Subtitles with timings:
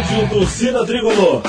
[0.00, 1.42] Rádio Torcida Tricolor.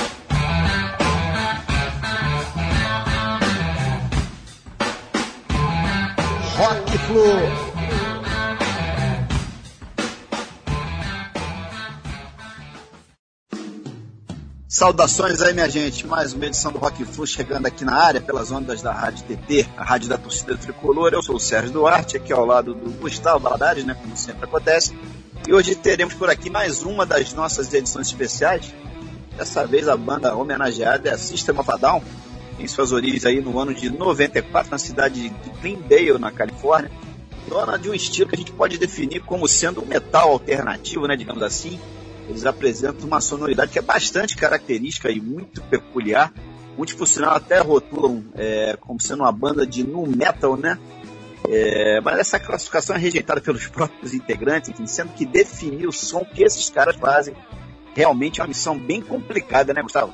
[6.58, 7.24] Rock Flu.
[14.68, 16.06] Saudações aí, minha gente.
[16.06, 19.70] Mais uma edição do Rock Flu chegando aqui na área pelas ondas da Rádio TT,
[19.78, 21.14] a rádio da torcida tricolor.
[21.14, 24.94] Eu sou o Sérgio Duarte, aqui ao lado do Gustavo Baladares, né, como sempre acontece.
[25.48, 28.74] E hoje teremos por aqui mais uma das nossas edições especiais.
[29.36, 32.04] Dessa vez a banda homenageada é a System of a Down,
[32.60, 36.92] em suas origens aí no ano de 94, na cidade de Glendale, na Califórnia.
[37.48, 41.42] Dona de um estilo que a gente pode definir como sendo metal alternativo, né, digamos
[41.42, 41.80] assim
[42.32, 46.34] eles apresentam uma sonoridade que é bastante característica e muito peculiar.
[46.78, 50.80] Muitos, por sinal, até rotulam é, como sendo uma banda de nu metal, né?
[51.54, 56.24] É, mas essa classificação é rejeitada pelos próprios integrantes, enfim, sendo que definir o som
[56.24, 57.36] que esses caras fazem
[57.94, 60.14] realmente é uma missão bem complicada, né, Gustavo?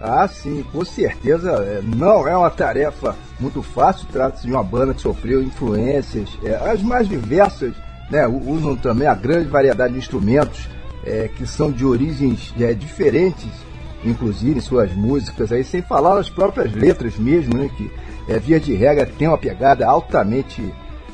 [0.00, 1.50] Ah, sim, com certeza.
[1.52, 4.06] É, não é uma tarefa muito fácil.
[4.10, 7.74] Trata-se de uma banda que sofreu influências, é, as mais diversas,
[8.10, 8.26] né?
[8.26, 10.68] Usam também a grande variedade de instrumentos
[11.04, 13.50] é, que são de origens é, diferentes,
[14.10, 17.90] inclusive suas músicas, aí, sem falar nas próprias letras mesmo, né, que
[18.28, 20.62] é, via de regra tem uma pegada altamente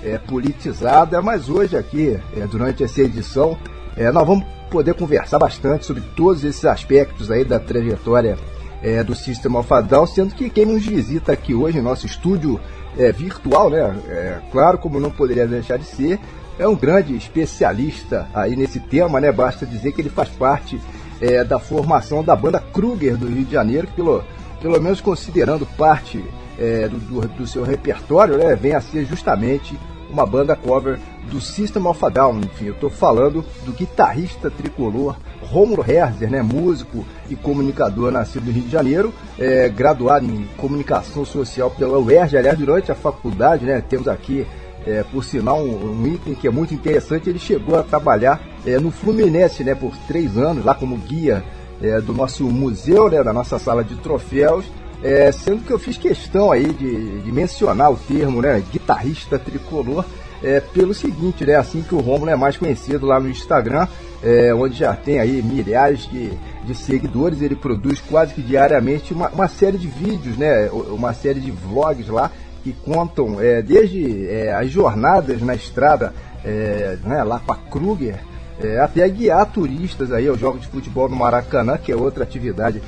[0.02, 3.56] é, politizada, mas hoje aqui, é, durante essa edição,
[3.96, 8.38] é, nós vamos poder conversar bastante sobre todos esses aspectos aí da trajetória
[8.82, 9.68] é, do System of
[10.12, 12.58] sendo que quem nos visita aqui hoje em nosso estúdio
[12.98, 16.18] é, virtual, né, claro, como não poderia deixar de ser,
[16.58, 19.32] é um grande especialista aí nesse tema, né?
[19.32, 20.80] Basta dizer que ele faz parte
[21.22, 24.24] é, da formação da banda Kruger do Rio de Janeiro, que pelo,
[24.60, 26.22] pelo menos considerando parte
[26.58, 29.78] é, do, do, do, seu repertório, né, vem a ser justamente
[30.10, 30.98] uma banda cover
[31.30, 32.40] do System of a Down.
[32.40, 38.52] Enfim, eu estou falando do guitarrista tricolor Romulo Herzer, né, músico e comunicador nascido no
[38.52, 42.36] Rio de Janeiro, é, graduado em comunicação social pela UERJ.
[42.36, 44.46] Aliás, durante a faculdade, né, temos aqui
[44.86, 48.78] é, por sinal, um, um, item que é muito interessante, ele chegou a trabalhar é,
[48.78, 51.44] no Fluminense né, por três anos, lá como guia
[51.80, 54.64] é, do nosso museu, né, da nossa sala de troféus,
[55.02, 60.04] é, sendo que eu fiz questão aí de, de mencionar o termo né, guitarrista tricolor,
[60.42, 63.86] é, pelo seguinte, né, assim que o Romulo é mais conhecido lá no Instagram,
[64.22, 66.32] é, onde já tem aí milhares de,
[66.64, 71.40] de seguidores, ele produz quase que diariamente uma, uma série de vídeos, né, uma série
[71.40, 72.30] de vlogs lá,
[72.62, 76.14] que contam é, desde é, as jornadas na estrada
[76.44, 78.16] é, né, lá com a Kruger,
[78.60, 82.82] é, até guiar turistas aí aos jogos de futebol no Maracanã, que é outra atividade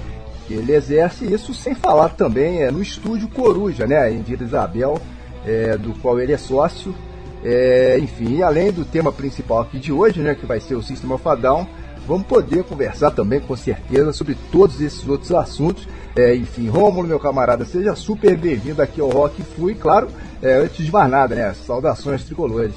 [0.46, 5.00] que ele exerce, isso sem falar também é, no estúdio Coruja, né, em Vila Isabel,
[5.46, 6.94] é, do qual ele é sócio.
[8.00, 11.28] Enfim, além do tema principal aqui de hoje, né, que vai ser o System of
[11.28, 11.66] a Down,
[12.08, 15.86] vamos poder conversar também com certeza sobre todos esses outros assuntos
[16.16, 20.08] é, enfim, Rômulo, meu camarada, seja super bem-vindo aqui ao Rock Flu e, claro,
[20.40, 21.52] é, antes de mais nada, né?
[21.54, 22.74] Saudações tricolores.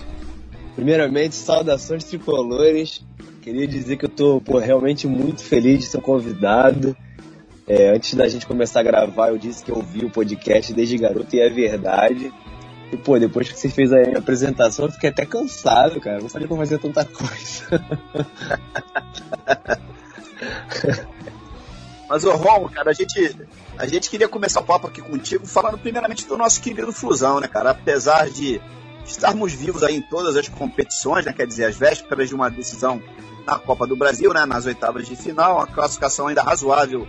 [0.75, 3.05] Primeiramente, saudações tricolores.
[3.41, 6.97] Queria dizer que eu tô pô, realmente muito feliz de ser convidado.
[7.67, 10.97] É, antes da gente começar a gravar, eu disse que eu vi o podcast desde
[10.97, 12.33] garoto e é verdade.
[12.91, 16.19] E, pô, depois que você fez a apresentação, eu fiquei até cansado, cara.
[16.19, 17.85] Não sabia como fazer tanta coisa.
[22.09, 23.35] Mas, ô Ron, cara, a gente,
[23.77, 27.47] a gente queria começar o papo aqui contigo falando primeiramente do nosso querido Flusão, né,
[27.47, 27.71] cara?
[27.71, 28.61] Apesar de
[29.05, 31.33] estarmos vivos aí em todas as competições, né?
[31.33, 33.01] Quer dizer, as vésperas de uma decisão
[33.45, 34.45] na Copa do Brasil, né?
[34.45, 37.07] Nas oitavas de final, a classificação ainda razoável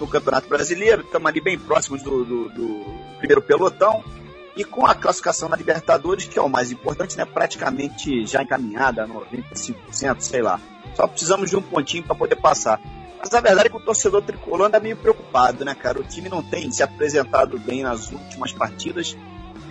[0.00, 2.84] no Campeonato Brasileiro, estamos ali bem próximos do, do, do,
[3.18, 4.02] primeiro pelotão.
[4.56, 7.24] E com a classificação na Libertadores, que é o mais importante, né?
[7.24, 10.60] Praticamente já encaminhada, 95%, sei lá.
[10.94, 12.80] Só precisamos de um pontinho para poder passar.
[13.24, 15.98] Mas a verdade é que o torcedor tricolor anda meio preocupado, né, cara?
[15.98, 19.16] O time não tem se apresentado bem nas últimas partidas.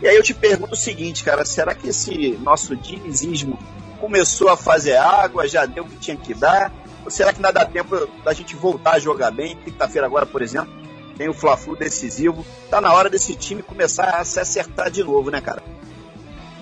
[0.02, 3.60] E aí eu te pergunto o seguinte, cara, será que esse nosso dinizismo
[4.00, 6.74] começou a fazer água, já deu o que tinha que dar?
[7.06, 9.56] Ou será que ainda dá tempo da gente voltar a jogar bem?
[9.58, 10.74] Quinta-feira agora, por exemplo,
[11.16, 12.44] tem o Fla-Flu decisivo.
[12.72, 15.62] Tá na hora desse time começar a se acertar de novo, né, cara?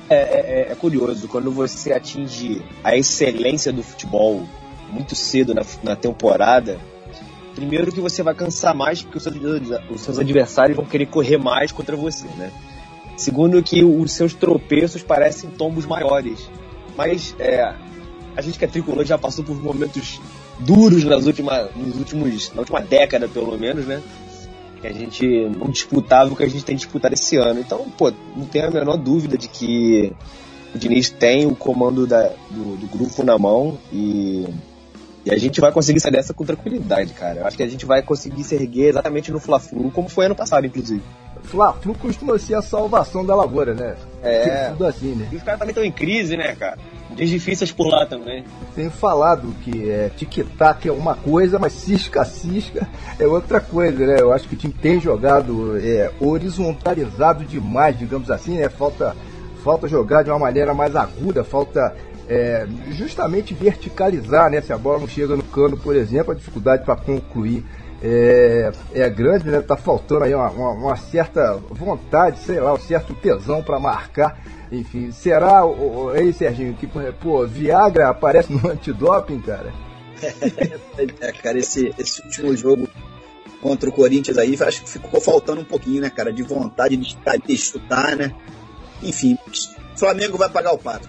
[0.10, 4.45] É, é, é curioso, quando você atinge a excelência do futebol
[4.92, 6.80] muito cedo na, na temporada,
[7.56, 9.36] primeiro que você vai cansar mais porque os seus,
[9.89, 12.51] os seus adversários vão querer correr mais contra você, né?
[13.18, 16.50] Segundo que os seus tropeços parecem tombos maiores.
[16.98, 17.74] Mas é,
[18.36, 20.19] a gente que é tricolor já passou por momentos
[20.59, 24.01] duros nas últimas, nos últimos, na última década, pelo menos, né?
[24.81, 25.27] Que a gente
[25.57, 27.59] não disputava o que a gente tem disputado esse ano.
[27.59, 30.12] Então, pô, não tem a menor dúvida de que
[30.74, 34.48] o Diniz tem o comando da, do, do grupo na mão e
[35.25, 37.41] E a gente vai conseguir sair dessa com tranquilidade, cara.
[37.41, 40.35] Eu acho que a gente vai conseguir se erguer exatamente no Fla-Flu, como foi ano
[40.35, 41.03] passado, inclusive.
[41.44, 43.95] Fla-Flu costuma ser a salvação da lavoura, né?
[44.23, 44.69] É.
[44.69, 45.27] Tudo assim, né?
[45.31, 46.77] E os caras também estão em crise, né, cara?
[47.15, 48.45] Dias difíceis por lá também.
[48.73, 52.88] Tenho falado que é, tic-tac é uma coisa, mas cisca-cisca
[53.19, 54.17] é outra coisa, né?
[54.19, 58.69] Eu acho que o time tem jogado é, horizontalizado demais, digamos assim, né?
[58.69, 59.15] Falta,
[59.63, 61.94] falta jogar de uma maneira mais aguda, falta
[62.27, 64.62] é, justamente verticalizar, né?
[64.62, 67.65] Se a bola não chega no cano, por exemplo, a dificuldade para concluir
[68.01, 69.62] é, é, grande, né?
[69.62, 74.41] Tá faltando aí uma, uma, uma, certa vontade, sei lá, um certo tesão para marcar.
[74.71, 75.62] Enfim, será,
[76.15, 79.74] aí Serginho, que, pô, Viagra aparece no antidoping, cara?
[81.19, 82.88] é, cara, esse, esse último jogo
[83.62, 87.17] contra o Corinthians aí, acho que ficou faltando um pouquinho, né, cara, de vontade de,
[87.45, 88.33] de chutar, né?
[89.03, 89.38] Enfim,
[89.95, 91.07] Flamengo vai pagar o pato.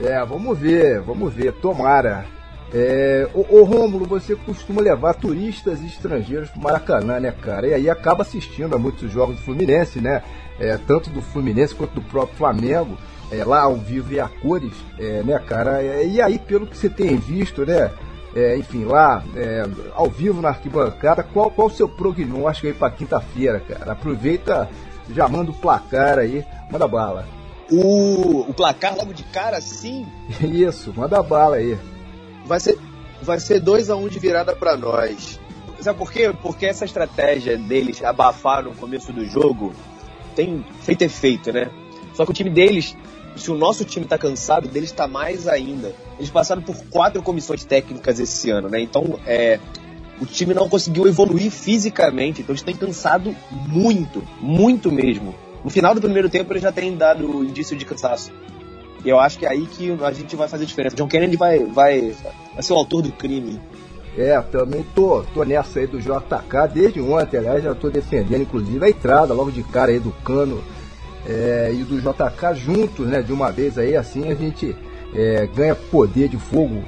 [0.00, 2.26] É, vamos ver, vamos ver, tomara.
[2.72, 7.68] É, ô, ô Rômulo, você costuma levar turistas estrangeiros pro Maracanã, né, cara?
[7.68, 10.22] E aí acaba assistindo a muitos jogos do Fluminense, né?
[10.58, 12.98] É, tanto do Fluminense quanto do próprio Flamengo,
[13.30, 15.82] é, lá ao vivo e a cores, é, né, cara?
[15.82, 17.90] É, e aí, pelo que você tem visto, né?
[18.34, 22.90] É, enfim, lá, é, ao vivo na arquibancada, qual, qual o seu prognóstico aí pra
[22.90, 23.92] quinta-feira, cara?
[23.92, 24.68] Aproveita,
[25.10, 27.35] já manda o placar aí, manda bala.
[27.70, 30.06] O, o placar logo de cara, sim.
[30.40, 31.78] Isso, manda bala aí.
[32.44, 32.78] Vai ser,
[33.20, 35.40] vai ser 2 a 1 um de virada para nós.
[35.80, 36.32] Sabe por quê?
[36.42, 39.72] Porque essa estratégia deles abafar no começo do jogo
[40.34, 41.70] tem feito efeito, né?
[42.14, 42.96] Só que o time deles,
[43.36, 45.94] se o nosso time tá cansado, deles tá mais ainda.
[46.18, 48.80] Eles passaram por quatro comissões técnicas esse ano, né?
[48.80, 49.60] Então, é,
[50.20, 55.34] o time não conseguiu evoluir fisicamente, então eles têm cansado muito, muito mesmo.
[55.66, 58.30] No final do primeiro tempo eles já têm dado indício de cansaço.
[59.04, 60.94] E eu acho que é aí que a gente vai fazer diferença.
[60.94, 62.14] John Kennedy vai, vai,
[62.54, 63.60] vai ser o autor do crime.
[64.16, 68.84] É, também tô, tô nessa aí do JK desde ontem, aliás, já tô defendendo, inclusive,
[68.84, 70.62] a entrada logo de cara aí do Cano
[71.26, 74.74] é, e do JK juntos, né, de uma vez aí, assim a gente
[75.12, 76.80] é, ganha poder de fogo,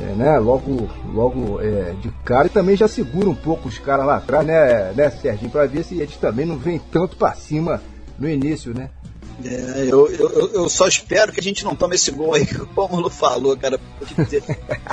[0.00, 4.06] é, né, logo, logo é, de cara e também já segura um pouco os caras
[4.06, 7.82] lá atrás, né, né, Serginho, pra ver se eles também não vêm tanto pra cima
[8.20, 8.90] no início, né?
[9.42, 12.96] É, eu, eu, eu, só espero que a gente não tome esse gol aí, como
[12.96, 13.80] o Lu falou, cara.
[14.14, 14.42] Porque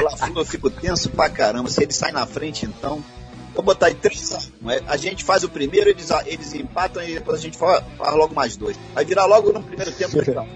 [0.02, 1.70] lá eu fico tenso pra caramba.
[1.70, 3.04] Se ele sai na frente, então.
[3.54, 4.72] Vou botar aí 3 a 1.
[4.72, 8.16] É, a gente faz o primeiro, eles, eles empatam e depois a gente faz, faz
[8.16, 8.80] logo mais dois.
[8.94, 10.48] Vai virar logo no primeiro tempo, então.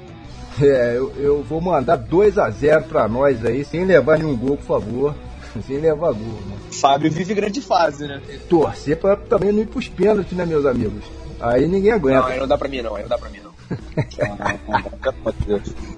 [0.62, 4.56] É, eu, eu vou mandar 2 a 0 pra nós aí, sem levar nenhum gol,
[4.56, 5.16] por favor.
[5.68, 6.56] Sem levar gol, né?
[6.72, 8.22] Fábio vive grande fase, né?
[8.48, 11.04] Torcer pra também não ir pros pênaltis, né, meus amigos?
[11.42, 12.20] Aí ninguém aguenta.
[12.20, 13.52] Não, aí não dá pra mim não, aí não dá pra mim não.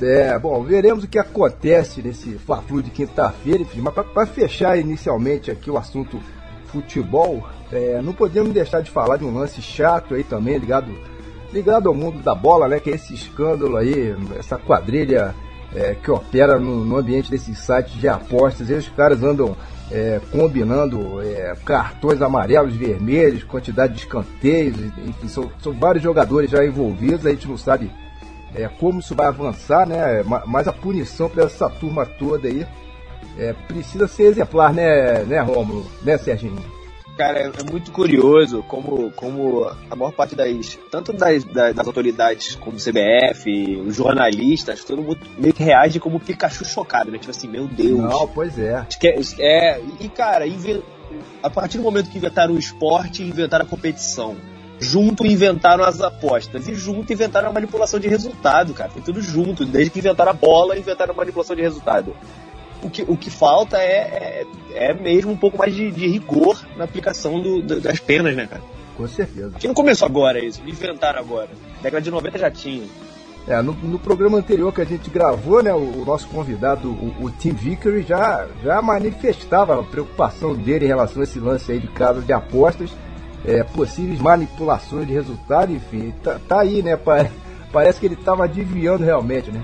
[0.00, 5.50] É, bom, veremos o que acontece nesse fla de quinta-feira, enfim, mas para fechar inicialmente
[5.50, 6.20] aqui o assunto
[6.66, 7.42] futebol,
[7.72, 10.92] é, não podemos deixar de falar de um lance chato aí também, ligado,
[11.50, 15.34] ligado ao mundo da bola, né, que é esse escândalo aí, essa quadrilha
[15.74, 19.56] é, que opera no, no, ambiente desses sites de apostas, e os caras andam
[19.90, 26.64] é, combinando é, cartões amarelos, vermelhos, quantidade de escanteios, enfim, são, são, vários jogadores já
[26.64, 27.90] envolvidos, a gente não sabe
[28.54, 30.22] é, como isso vai avançar, né?
[30.46, 32.66] Mas a punição para essa turma toda aí
[33.38, 35.86] é, precisa ser exemplar, né, né, Rômulo?
[36.02, 36.75] Né, Serginho?
[37.16, 40.78] Cara, é, é muito curioso como, como a maior parte das.
[40.90, 45.98] Tanto das, das, das autoridades como o CBF, os jornalistas, todo mundo meio que reage
[45.98, 47.18] como Pikachu chocado, né?
[47.18, 47.98] Tipo assim, meu Deus.
[47.98, 48.86] Não, pois é.
[49.38, 50.44] É, e cara,
[51.42, 54.36] a partir do momento que inventaram o esporte, inventaram a competição.
[54.78, 56.68] Junto inventaram as apostas.
[56.68, 58.90] E junto inventaram a manipulação de resultado, cara.
[58.90, 59.64] Foi tudo junto.
[59.64, 62.14] Desde que inventaram a bola, inventaram a manipulação de resultado
[62.86, 66.64] o que, o que falta é, é, é mesmo um pouco mais de, de rigor
[66.76, 68.62] na aplicação do, das penas, né, cara?
[68.96, 69.52] Com certeza.
[69.58, 71.50] Que não começou agora isso, inventaram agora.
[71.82, 72.86] Década de 90 já tinha.
[73.46, 77.26] É, no, no, programa anterior que a gente gravou, né, o, o nosso convidado, o,
[77.26, 81.78] o, Tim Vickery, já, já manifestava a preocupação dele em relação a esse lance aí
[81.78, 82.90] de casos de apostas,
[83.44, 86.98] é, possíveis manipulações de resultado, enfim, tá, tá aí, né,
[87.72, 89.62] parece que ele estava adivinhando realmente, né?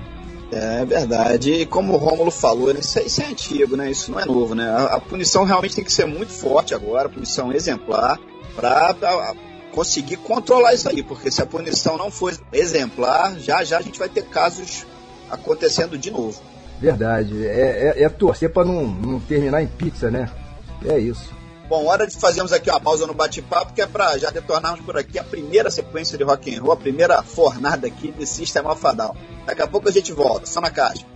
[0.53, 1.51] É verdade.
[1.51, 3.89] E como o Rômulo falou, isso é, isso é, antigo, né?
[3.89, 4.69] Isso não é novo, né?
[4.69, 8.19] A, a, punição realmente tem que ser muito forte agora, punição exemplar,
[8.55, 8.95] para
[9.73, 13.97] conseguir controlar isso aí, porque se a punição não for exemplar, já já a gente
[13.97, 14.85] vai ter casos
[15.29, 16.39] acontecendo de novo.
[16.79, 17.47] Verdade.
[17.47, 20.29] É, é, é torcer para não, não terminar em pizza, né?
[20.85, 21.31] É isso.
[21.67, 24.97] Bom, hora de fazermos aqui uma pausa no bate-papo, que é para já retornarmos por
[24.97, 28.85] aqui a primeira sequência de rock and roll, a primeira fornada aqui de System of
[28.85, 29.15] a Down.
[29.45, 31.12] Daqui a pouco a gente volta, só na caixa.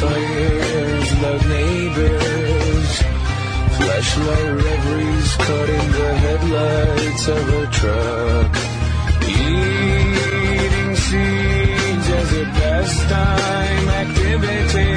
[0.00, 2.90] fires loud neighbors.
[3.76, 8.52] Flashlight reveries caught in the headlights of a truck.
[9.22, 14.92] Eating seeds as a pastime activity.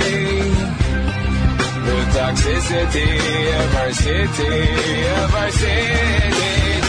[1.87, 3.13] The toxicity
[3.61, 4.55] of our city,
[5.23, 6.86] of our city.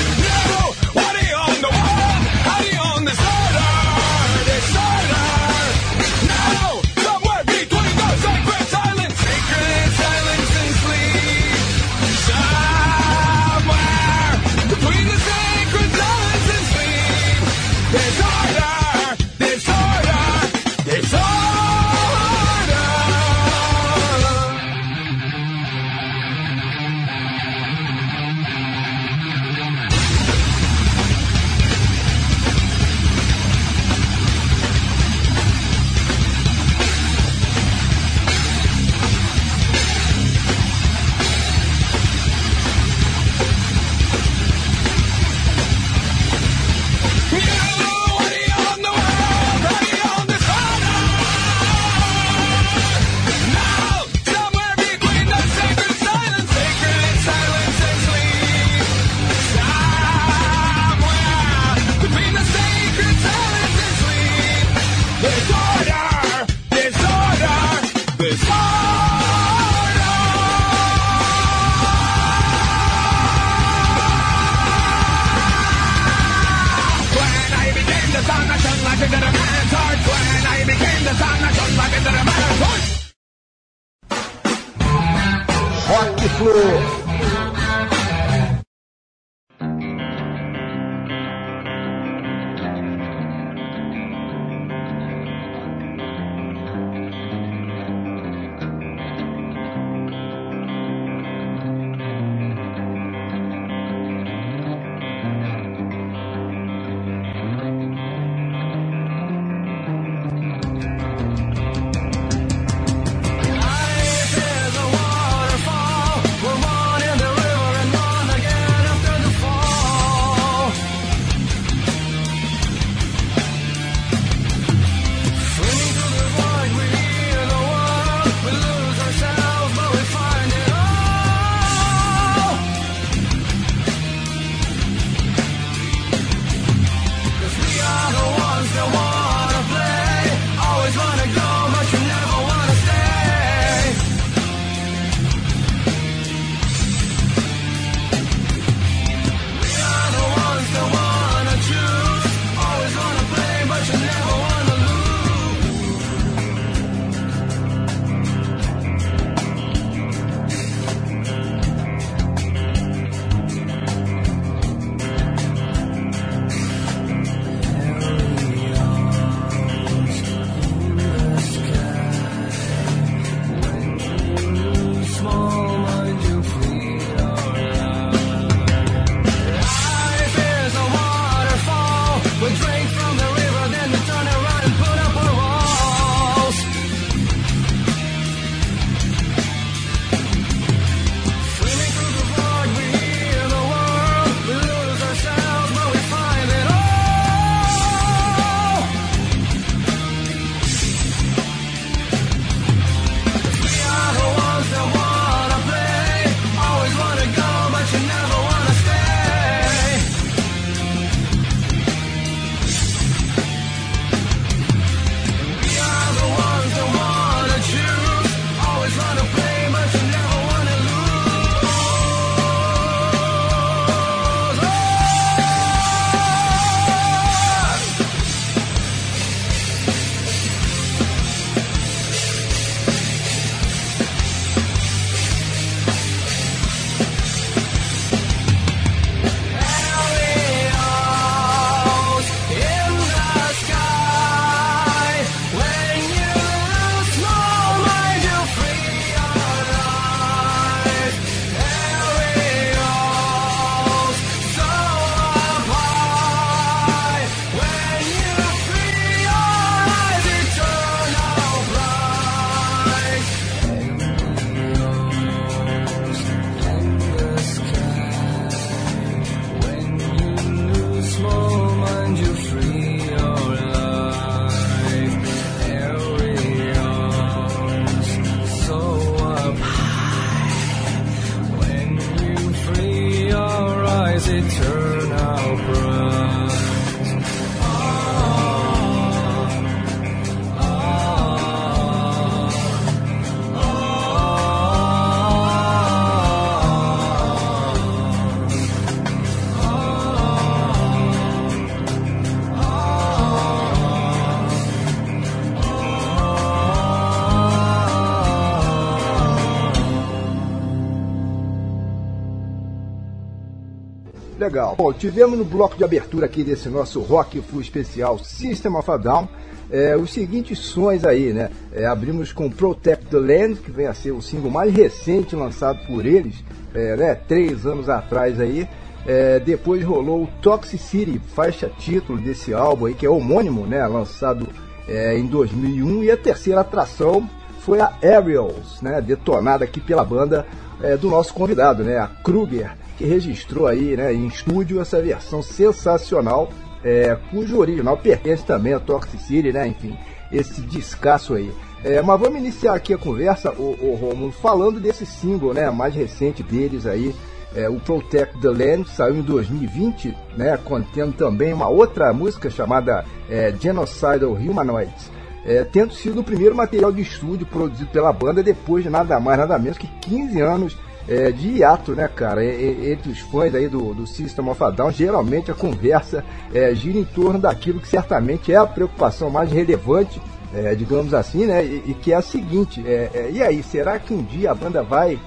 [314.48, 314.76] Legal.
[314.78, 318.96] Bom, tivemos no bloco de abertura aqui desse nosso Rock Full especial System of a
[318.96, 319.28] Down
[319.70, 321.50] é, os seguintes sons aí, né?
[321.72, 325.78] É, abrimos com Protect the Land, que vem a ser o single mais recente lançado
[325.86, 326.42] por eles,
[326.74, 327.14] é, né?
[327.14, 328.66] Três anos atrás aí.
[329.06, 333.86] É, depois rolou o Toxicity, faixa título desse álbum aí, que é homônimo, né?
[333.86, 334.48] Lançado
[334.88, 336.04] é, em 2001.
[336.04, 337.28] E a terceira atração
[337.60, 339.00] foi a Aerials, né?
[339.02, 340.46] Detonada aqui pela banda
[340.82, 341.98] é, do nosso convidado, né?
[341.98, 344.12] A Kruger, que registrou aí, né?
[344.12, 346.50] Em estúdio essa versão sensacional,
[346.84, 349.68] é, cujo original pertence também a Toxicity, né?
[349.68, 349.96] Enfim,
[350.32, 351.50] esse descasso aí.
[351.84, 355.70] É, mas vamos iniciar aqui a conversa, o, o Romulo, falando desse single, né?
[355.70, 357.14] Mais recente deles aí,
[357.54, 360.58] é, o Protect the Land, saiu em 2020, né?
[360.64, 365.08] Contendo também uma outra música chamada é, Genocidal Humanoids.
[365.46, 369.38] é, tendo sido o primeiro material de estúdio produzido pela banda depois de nada mais,
[369.38, 370.76] nada menos que 15 anos
[371.08, 372.44] é, de hiato, né, cara?
[372.44, 376.98] Entre os fãs aí do, do System of a Down, geralmente a conversa é, gira
[376.98, 380.20] em torno daquilo que certamente é a preocupação mais relevante,
[380.54, 381.64] é, digamos assim, né?
[381.64, 384.54] E, e que é a seguinte: é, é, e aí, será que um dia a
[384.54, 385.18] banda vai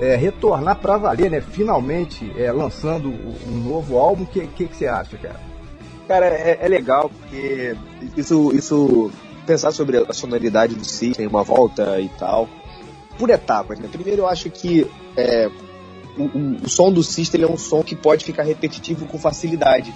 [0.00, 1.40] é, retornar para valer, né?
[1.40, 4.24] Finalmente é, lançando um novo álbum?
[4.24, 5.40] O que, que, que você acha, cara?
[6.08, 7.76] Cara, é, é legal porque
[8.16, 9.10] isso, isso.
[9.46, 12.46] Pensar sobre a sonoridade do System, uma volta e tal,
[13.18, 13.88] por etapas, né?
[13.90, 15.48] Primeiro, eu acho que é,
[16.16, 19.92] o, o- o som do System é um som que pode ficar repetitivo com facilidade.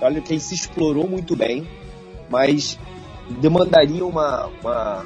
[0.00, 1.66] Olha que ele se explorou muito bem,
[2.28, 2.78] mas
[3.40, 5.04] demandaria uma, uma,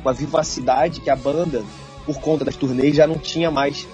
[0.00, 1.62] uma vivacidade que a banda,
[2.06, 3.86] por conta das turnês, já não tinha mais.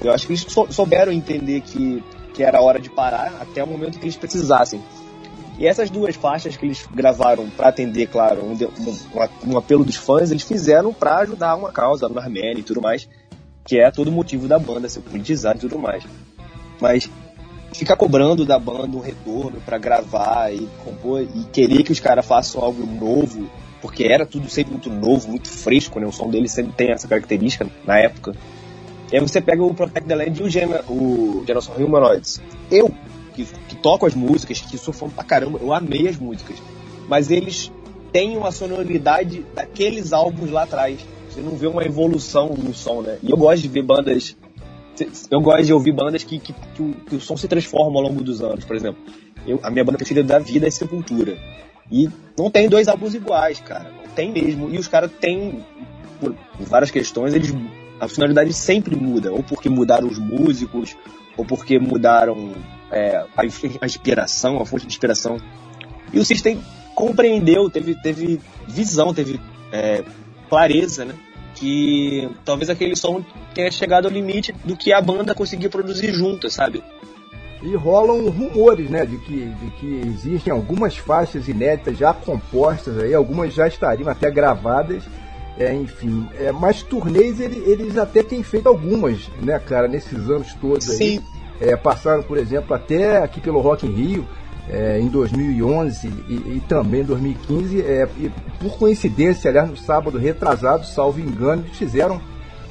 [0.00, 2.02] Eu acho que eles sou- souberam entender que,
[2.34, 4.80] que era hora de parar até o momento que eles precisassem.
[5.62, 9.94] E essas duas faixas que eles gravaram para atender, claro, um, um- um apelo dos
[9.94, 13.08] fãs, eles fizeram para ajudar uma causa na Armênia e tudo mais,
[13.64, 16.02] que é todo o motivo da banda ser politizada e tudo mais.
[16.80, 17.08] Mas
[17.72, 22.26] ficar cobrando da banda um retorno para gravar e compor e querer que os caras
[22.26, 23.48] façam algo novo,
[23.80, 26.06] porque era tudo sempre muito novo, muito fresco, né?
[26.08, 28.34] O som deles sempre tem essa característica na época.
[29.12, 32.42] E aí você pega o Protect the Land e o, Gena, o Geração Humanoids.
[32.68, 32.92] Eu,
[33.32, 36.56] que, que toco as músicas, que fã pra caramba, eu amei as músicas.
[37.08, 37.72] Mas eles
[38.12, 41.00] têm uma sonoridade daqueles álbuns lá atrás.
[41.28, 43.18] Você não vê uma evolução no som, né?
[43.22, 44.36] E eu gosto de ver bandas.
[45.30, 48.06] Eu gosto de ouvir bandas que, que, que o, que o som se transforma ao
[48.06, 48.64] longo dos anos.
[48.64, 49.02] Por exemplo,
[49.46, 51.36] eu, a minha banda preferida da vida é Sepultura.
[51.90, 53.90] E não tem dois álbuns iguais, cara.
[53.90, 54.68] Não tem mesmo.
[54.70, 55.64] E os caras têm,
[56.20, 57.52] por várias questões, eles
[57.98, 59.32] a sonoridade sempre muda.
[59.32, 60.96] Ou porque mudaram os músicos,
[61.36, 62.52] ou porque mudaram
[62.92, 65.38] é, a, inspiração, a fonte de inspiração.
[66.12, 66.62] E o System
[66.94, 69.40] compreendeu, teve, teve visão, teve
[69.72, 70.04] é,
[70.48, 71.14] clareza, né?
[71.54, 73.24] Que talvez aquele som
[73.54, 76.82] tenha chegado ao limite do que a banda conseguia produzir junta, sabe?
[77.62, 83.14] E rolam rumores, né, de que, de que existem algumas faixas inéditas já compostas aí,
[83.14, 85.04] algumas já estariam até gravadas,
[85.56, 86.26] é, enfim.
[86.40, 90.96] É, mas turnês ele- eles até têm feito algumas, né, cara, nesses anos todos aí.
[90.96, 91.22] Sim.
[91.62, 94.26] É, passaram, por exemplo, até aqui pelo Rock in Rio,
[94.68, 97.80] é, em 2011 e, e também em 2015.
[97.82, 102.20] É, e por coincidência, aliás, no sábado retrasado, salvo engano, eles fizeram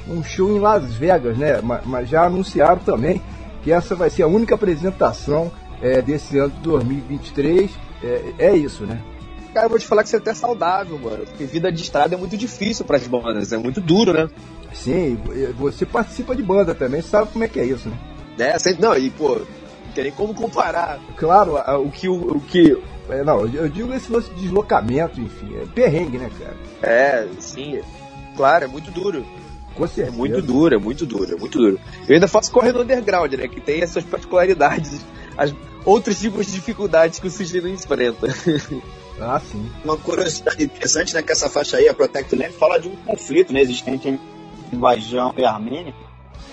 [0.08, 1.60] um show em Las Vegas, né?
[1.62, 3.20] Ma- Mas, já anunciaram também
[3.62, 5.50] que essa vai ser a única apresentação
[5.80, 7.70] é, desse ano de 2023.
[8.02, 9.00] É, é isso, né?
[9.54, 11.24] Cara, eu vou te falar que você é até saudável, mano.
[11.26, 14.28] Porque vida de estrada é muito difícil pras bandas, é muito duro, né?
[14.72, 15.18] Sim,
[15.58, 17.96] você participa de banda também, sabe como é que é isso, né?
[18.38, 22.40] É, sempre, não, e pô, não tem nem como comparar Claro, o que o, o
[22.40, 22.76] que
[23.10, 26.56] é, não, eu digo esse lance de deslocamento, enfim, é perrengue, né, cara?
[26.82, 27.80] é, sim,
[28.36, 29.24] claro, é muito duro.
[29.74, 30.16] Com É certeza.
[30.16, 31.80] muito duro, é muito duro, é muito duro.
[32.06, 33.48] Eu ainda faço correndo underground, né?
[33.48, 35.00] Que tem as suas particularidades,
[35.36, 38.26] as outros tipos de dificuldades que o não enfrenta.
[39.20, 39.70] Ah, sim.
[39.84, 43.52] Uma curiosidade interessante, né, que essa faixa aí, a Protect Land, fala de um conflito
[43.52, 44.26] né, existente entre
[44.66, 45.94] Azerbaijão e Armênia,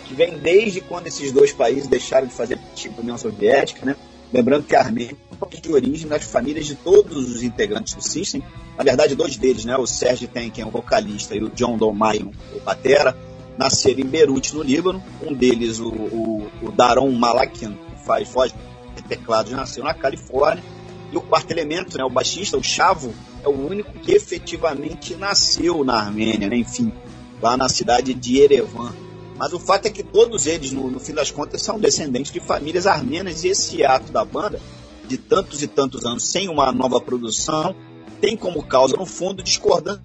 [0.09, 3.95] que vem desde quando esses dois países deixaram de fazer tipo da União Soviética, né?
[4.33, 8.43] Lembrando que a Armênia é de origem das famílias de todos os integrantes do System.
[8.75, 9.77] Na verdade, dois deles, né?
[9.77, 13.15] O Sérgio Tenken, o vocalista, e o John Domayon, o batera,
[13.55, 15.01] nasceram em Beirute, no Líbano.
[15.21, 18.51] Um deles, o, o, o Daron Malakian, que faz voz
[18.95, 20.63] de teclados, nasceu na Califórnia.
[21.11, 25.83] E o quarto elemento, né, o baixista, o Chavo, é o único que efetivamente nasceu
[25.83, 26.91] na Armênia, né, enfim,
[27.39, 28.91] lá na cidade de Yerevan.
[29.39, 32.41] Mas o fato é que todos eles, no, no fim das contas, são descendentes de
[32.41, 34.59] famílias armênias e esse ato da banda,
[35.07, 37.73] de tantos e tantos anos sem uma nova produção,
[38.19, 40.03] tem como causa, no fundo, discordância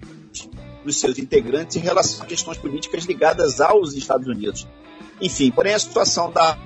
[0.85, 4.65] dos seus integrantes em relação a questões políticas ligadas aos Estados Unidos.
[5.19, 6.57] Enfim, porém a situação da,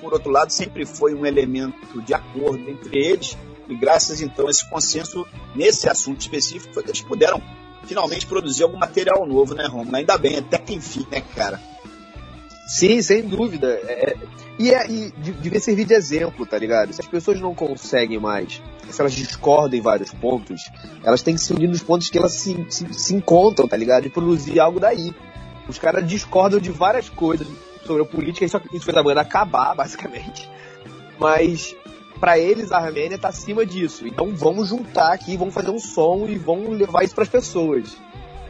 [0.00, 4.50] por outro lado, sempre foi um elemento de acordo entre eles e graças então a
[4.50, 7.40] esse consenso nesse assunto específico foi que eles puderam
[7.84, 9.96] finalmente produzir algum material novo, né, Romulo?
[9.96, 11.60] Ainda bem, até que enfim, né, cara?
[12.68, 13.80] Sim, sem dúvida.
[13.86, 14.16] É, é-
[14.58, 16.92] e, é, e de- devia servir de exemplo, tá ligado?
[16.92, 20.60] Se as pessoas não conseguem mais, se elas discordam em vários pontos,
[21.02, 24.06] elas têm que se unir nos pontos que elas se, se, se encontram, tá ligado?
[24.06, 25.14] E produzir algo daí.
[25.66, 27.46] Os caras discordam de várias coisas
[27.86, 30.48] sobre a política, isso, isso fez a banda acabar, basicamente.
[31.18, 31.74] Mas,
[32.20, 34.06] pra eles, a Armênia tá acima disso.
[34.06, 37.96] Então vamos juntar aqui, vamos fazer um som e vamos levar isso pras pessoas.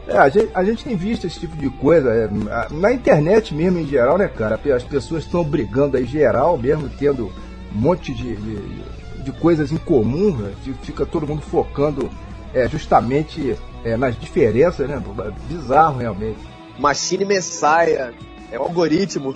[0.09, 2.29] É, a gente, a gente tem visto esse tipo de coisa é,
[2.71, 4.59] na internet mesmo em geral, né, cara?
[4.75, 7.31] As pessoas estão brigando aí geral, mesmo tendo
[7.73, 10.51] um monte de, de, de coisas em comum, né?
[10.81, 12.09] Fica todo mundo focando
[12.55, 15.01] é, justamente é, nas diferenças, né?
[15.47, 16.39] Bizarro realmente.
[16.79, 18.11] Machine Messiah,
[18.51, 19.35] é o algoritmo.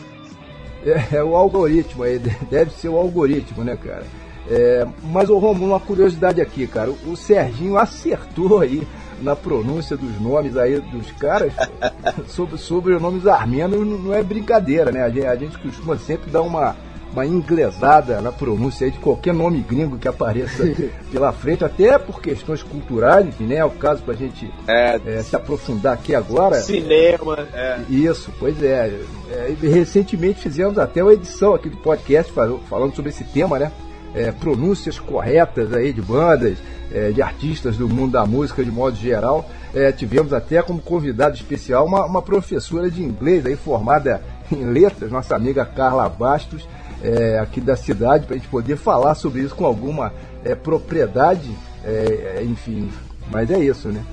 [0.84, 2.18] É, é o algoritmo aí,
[2.50, 4.06] deve ser o algoritmo, né, cara?
[4.50, 6.90] É, mas, ô Romulo, uma curiosidade aqui, cara.
[6.92, 8.86] O Serginho acertou aí
[9.22, 11.54] na pronúncia dos nomes aí dos caras
[12.28, 15.04] sobre sobrenomes armenos não é brincadeira, né?
[15.04, 16.76] A gente, a gente costuma sempre dar uma,
[17.12, 20.64] uma inglesada na pronúncia aí de qualquer nome gringo que apareça
[21.12, 23.56] pela frente, até por questões culturais, enfim, né?
[23.58, 26.56] É o caso pra gente É, é, se aprofundar aqui agora.
[26.62, 27.80] cinema, é.
[27.90, 29.00] Isso, pois é.
[29.32, 33.72] É, recentemente fizemos até uma edição aqui do podcast fal- falando sobre esse tema, né?
[34.16, 36.58] É, pronúncias corretas aí de bandas,
[36.94, 39.50] é, de artistas do mundo da música de modo geral.
[39.74, 45.12] É, tivemos até como convidado especial uma, uma professora de inglês aí formada em letras,
[45.12, 46.68] nossa amiga Carla Bastos,
[47.04, 50.14] é, aqui da cidade, para a gente poder falar sobre isso com alguma
[50.46, 51.50] é, propriedade,
[51.84, 52.90] é, é, enfim.
[53.32, 54.04] Mas é isso, né?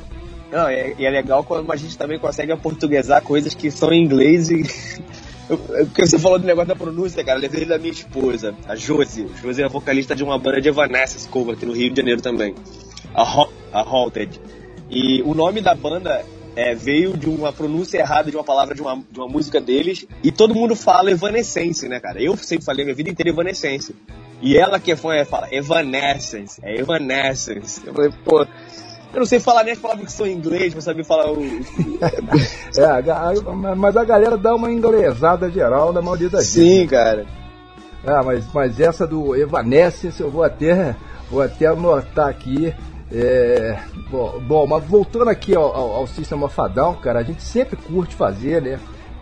[0.50, 4.02] Não, é, e é legal quando a gente também consegue aportuguesar coisas que são em
[4.02, 4.64] inglês e.
[5.50, 7.38] Eu- Porque você falou do negócio da pronúncia, cara.
[7.38, 9.26] Lembrei da minha esposa, a Josie.
[9.34, 12.22] A Josie é vocalista de uma banda de Evanescence cover aqui no Rio de Janeiro
[12.22, 12.54] também.
[13.12, 14.40] A, Ho- a Haunted.
[14.88, 16.24] E o nome da banda
[16.56, 20.06] é, veio de uma pronúncia errada de uma palavra de uma, de uma música deles.
[20.22, 22.22] E todo mundo fala Evanescence, né, cara?
[22.22, 23.94] Eu sempre falei minha vida inteira Evanescence.
[24.42, 27.82] E ela que é fã, ela fala Evanescence, é Evanescence.
[27.86, 28.46] Eu falei, pô,
[29.12, 31.40] eu não sei falar nem as palavras que são em inglês pra saber falar o.
[32.78, 36.80] É, mas a galera dá uma inglesada geral na maioria das vezes.
[36.80, 37.26] Sim, cara.
[38.06, 40.94] Ah, mas, mas essa do Evanescence eu vou até,
[41.30, 42.72] vou até anotar aqui.
[43.12, 43.76] É,
[44.08, 47.42] bom, bom, mas voltando aqui ao, ao, ao System of a Down, cara, a gente
[47.42, 48.78] sempre curte fazer, né?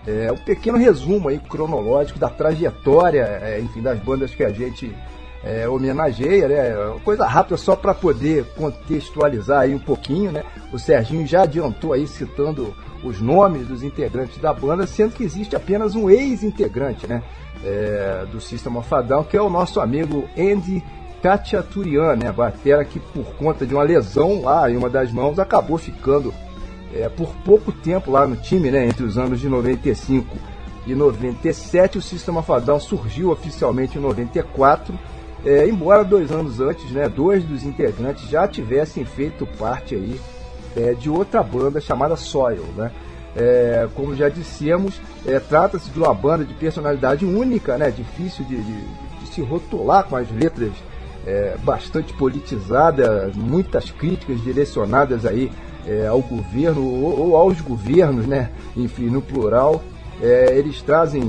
[0.07, 4.94] É, um pequeno resumo aí cronológico da trajetória, é, enfim, das bandas que a gente
[5.42, 7.01] é, homenageia, né?
[7.05, 10.44] Coisa rápida só para poder contextualizar aí um pouquinho, né?
[10.72, 12.74] O Serginho já adiantou aí citando
[13.05, 17.22] os nomes dos integrantes da banda, sendo que existe apenas um ex-integrante, né?
[17.64, 20.83] é, do System of a Down, que é o nosso amigo Andy
[21.22, 22.33] Khachaturian, né?
[22.33, 26.33] Batera que por conta de uma lesão lá em uma das mãos acabou ficando
[26.94, 28.87] é, por pouco tempo lá no time, né?
[28.87, 30.37] Entre os anos de 95
[30.87, 34.98] e 97, o System of a Down surgiu oficialmente em 94,
[35.44, 37.09] é, embora dois anos antes, né?
[37.09, 40.20] Dois dos integrantes já tivessem feito parte aí
[40.77, 42.90] é, de outra banda chamada Soil, né?
[43.37, 47.90] É, como já dissemos, é, trata-se de uma banda de personalidade única, né?
[47.90, 50.72] Difícil de, de- de se rotular com as letras
[51.27, 55.51] é, bastante politizada, muitas críticas direcionadas aí
[55.87, 58.51] é, ao governo ou, ou aos governos, né?
[58.77, 59.83] Enfim, no plural.
[60.20, 61.22] Eles trazem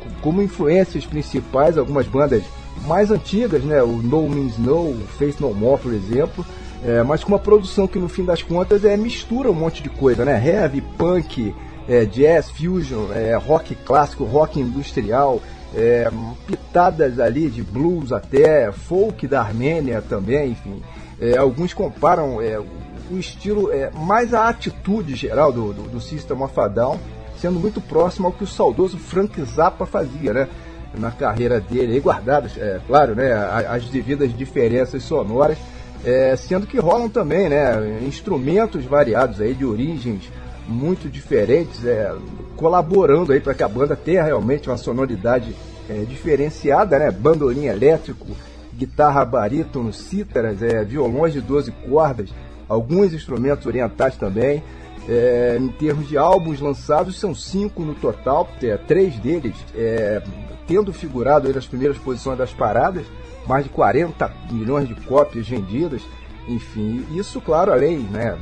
[0.00, 2.42] co- como influências principais algumas bandas
[2.86, 3.82] mais antigas, né?
[3.82, 6.44] O No Means No, Face No More, por exemplo.
[6.84, 9.90] É, mas com uma produção que no fim das contas é mistura um monte de
[9.90, 10.42] coisa, né?
[10.44, 11.54] Heavy, punk,
[11.88, 15.42] é, jazz, fusion, é, rock clássico, rock industrial,
[15.74, 16.10] é,
[16.46, 20.80] pitadas ali de blues até, folk da Armênia também, enfim.
[21.20, 26.54] É, alguns comparam é, o- estilo mais a atitude geral do, do, do System of
[26.72, 26.96] Down,
[27.40, 30.48] sendo muito próximo ao que o saudoso Frank Zappa fazia, né?
[30.98, 33.32] Na carreira dele, aí guardadas, é claro, né?
[33.32, 35.56] As devidas diferenças sonoras,
[36.04, 38.00] é, sendo que rolam também, né?
[38.02, 40.30] Instrumentos variados aí de origens
[40.66, 42.12] muito diferentes, é,
[42.56, 45.54] colaborando aí para que a banda tenha realmente uma sonoridade
[45.88, 47.10] é, diferenciada, né?
[47.10, 48.26] Bandolim elétrico,
[48.74, 52.30] guitarra barítono, cítaras, é, violões de 12 cordas,
[52.68, 54.62] alguns instrumentos orientais também.
[55.08, 60.22] É, em termos de álbuns lançados, são cinco no total, é, três deles é,
[60.66, 63.04] tendo figurado aí nas primeiras posições das paradas,
[63.46, 66.02] mais de 40 milhões de cópias vendidas.
[66.46, 68.36] Enfim, isso, claro, além, né,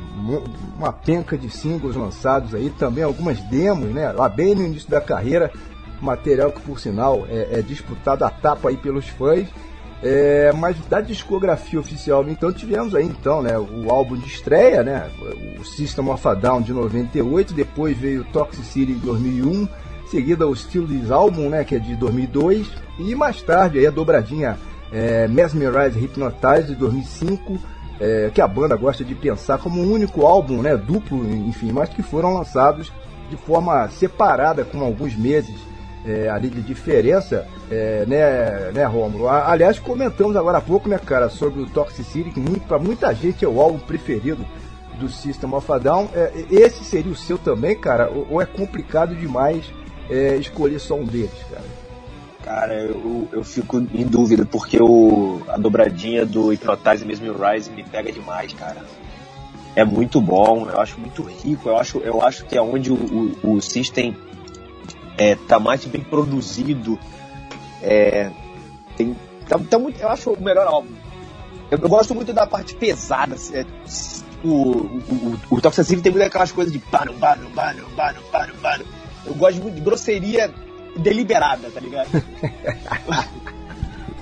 [0.77, 5.01] uma penca de singles lançados aí, também algumas demos, né, lá bem no início da
[5.01, 5.51] carreira,
[6.01, 9.49] material que, por sinal, é, é disputado a tapa aí pelos fãs.
[10.01, 15.11] É, mas da discografia oficial, entanto, tivemos aí então, né, o álbum de estreia, né,
[15.59, 19.69] o System of a Down de 98, depois veio Toxicity de 2001,
[20.09, 24.57] seguida o This Album, né, que é de 2002, e mais tarde aí a dobradinha
[24.93, 27.59] é, Mesmerize Hypnotize de 2005,
[28.01, 31.89] é, que a banda gosta de pensar como um único álbum, né, duplo, enfim, mas
[31.89, 32.93] que foram lançados
[33.29, 35.68] de forma separada, com alguns meses
[36.09, 39.29] é, ali de diferença, é, né, né, Romulo?
[39.29, 43.45] Aliás, comentamos agora há pouco, né, cara, sobre o Toxicity, que muito, para muita gente
[43.45, 44.45] é o álbum preferido
[44.99, 46.09] do System of a Down.
[46.15, 48.11] É, esse seria o seu também, cara?
[48.11, 49.65] Ou, ou é complicado demais
[50.09, 51.65] é, escolher só um deles, cara?
[52.43, 57.85] Cara, eu, eu fico em dúvida, porque o, a dobradinha do Hypnotize Mesmo Rise me
[57.85, 58.83] pega demais, cara.
[59.77, 62.95] é muito bom, eu acho muito rico, eu acho, eu acho que é onde o,
[62.95, 64.17] o, o System
[65.19, 66.99] é, tá mais bem produzido.
[67.83, 68.31] É,
[68.97, 69.17] tem,
[69.49, 70.95] tá, tá muito, eu acho o melhor álbum.
[71.71, 73.35] Eu, eu gosto muito da parte pesada.
[73.35, 73.67] assim, É,
[74.45, 78.23] o, o, o, o Toxic City tem muito aquelas coisas de paro, paro, paro, paro,
[78.31, 78.87] paro, paro.
[79.27, 80.53] Eu gosto muito de grosseria
[80.97, 82.09] deliberada, tá ligado?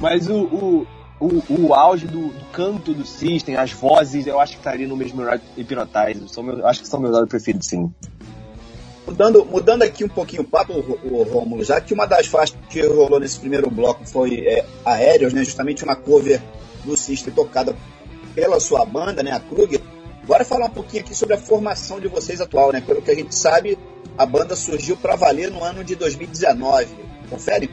[0.00, 0.86] Mas o, o,
[1.20, 4.96] o, o auge do, do canto do System, as vozes, eu acho que estaria no
[4.96, 6.28] mesmo Hypnotize.
[6.28, 7.90] São meus, acho que são meus álbuns preferidos, sim.
[9.06, 12.56] Mudando, mudando aqui um pouquinho o papo, o, o Romulo, já que uma das faixas
[12.68, 15.44] que rolou nesse primeiro bloco foi é, Aéreos, né?
[15.44, 16.42] Justamente uma cover
[16.84, 17.76] do System tocada
[18.34, 19.30] pela sua banda, né?
[19.30, 19.80] A Kruger.
[20.26, 22.80] Bora falar um pouquinho aqui sobre a formação de vocês atual, né?
[22.80, 23.78] Pelo que a gente sabe,
[24.18, 26.88] a banda surgiu para valer no ano de 2019.
[27.30, 27.70] Confere?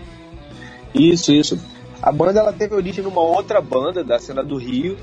[0.93, 1.59] Isso, isso.
[2.01, 4.97] A banda ela teve origem numa outra banda da cena do Rio,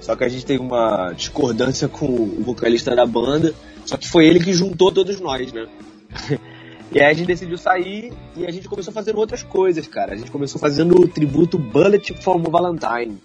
[0.00, 3.52] só que a gente teve uma discordância com o vocalista da banda,
[3.90, 5.66] só que foi ele que juntou todos nós, né?
[6.92, 10.12] E aí a gente decidiu sair e a gente começou fazendo outras coisas, cara.
[10.12, 13.16] A gente começou fazendo o tributo Bullet for Valentine.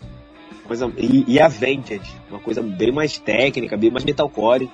[0.67, 1.99] Coisa, e, e Avenged,
[2.29, 4.69] uma coisa bem mais técnica, bem mais metalcore.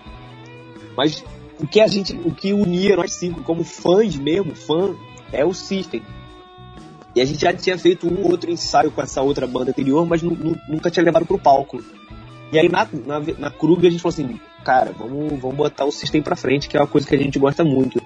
[0.97, 1.23] Mas
[1.57, 4.93] o que a gente, o que unia nós cinco como fãs mesmo, fã,
[5.31, 6.01] é o System.
[7.15, 10.05] E a gente já tinha feito um ou outro ensaio com essa outra banda anterior,
[10.05, 11.81] mas nu- nu- nunca tinha levado pro palco.
[12.51, 15.91] E aí na, na, na Krug a gente falou assim, cara, vamos, vamos botar o
[15.91, 18.01] System pra frente, que é uma coisa que a gente gosta muito.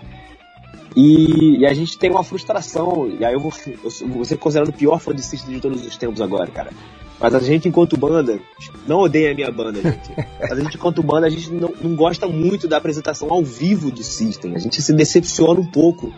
[0.96, 4.70] E, e a gente tem uma frustração, e aí eu vou, eu vou ser considerado
[4.70, 6.72] o pior fã de System de todos os tempos agora, cara.
[7.20, 8.40] Mas a gente, enquanto banda,
[8.88, 10.12] não odeia a minha banda, gente.
[10.40, 13.92] Mas a gente, enquanto banda, a gente não, não gosta muito da apresentação ao vivo
[13.92, 14.56] do System.
[14.56, 16.14] A gente se decepciona um pouco.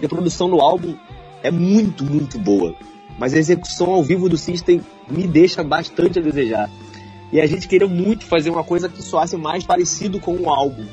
[0.00, 0.94] E a produção do álbum
[1.42, 2.74] é muito, muito boa.
[3.18, 6.70] Mas a execução ao vivo do System me deixa bastante a desejar.
[7.32, 10.84] E a gente queria muito fazer uma coisa que soasse mais parecido com o álbum.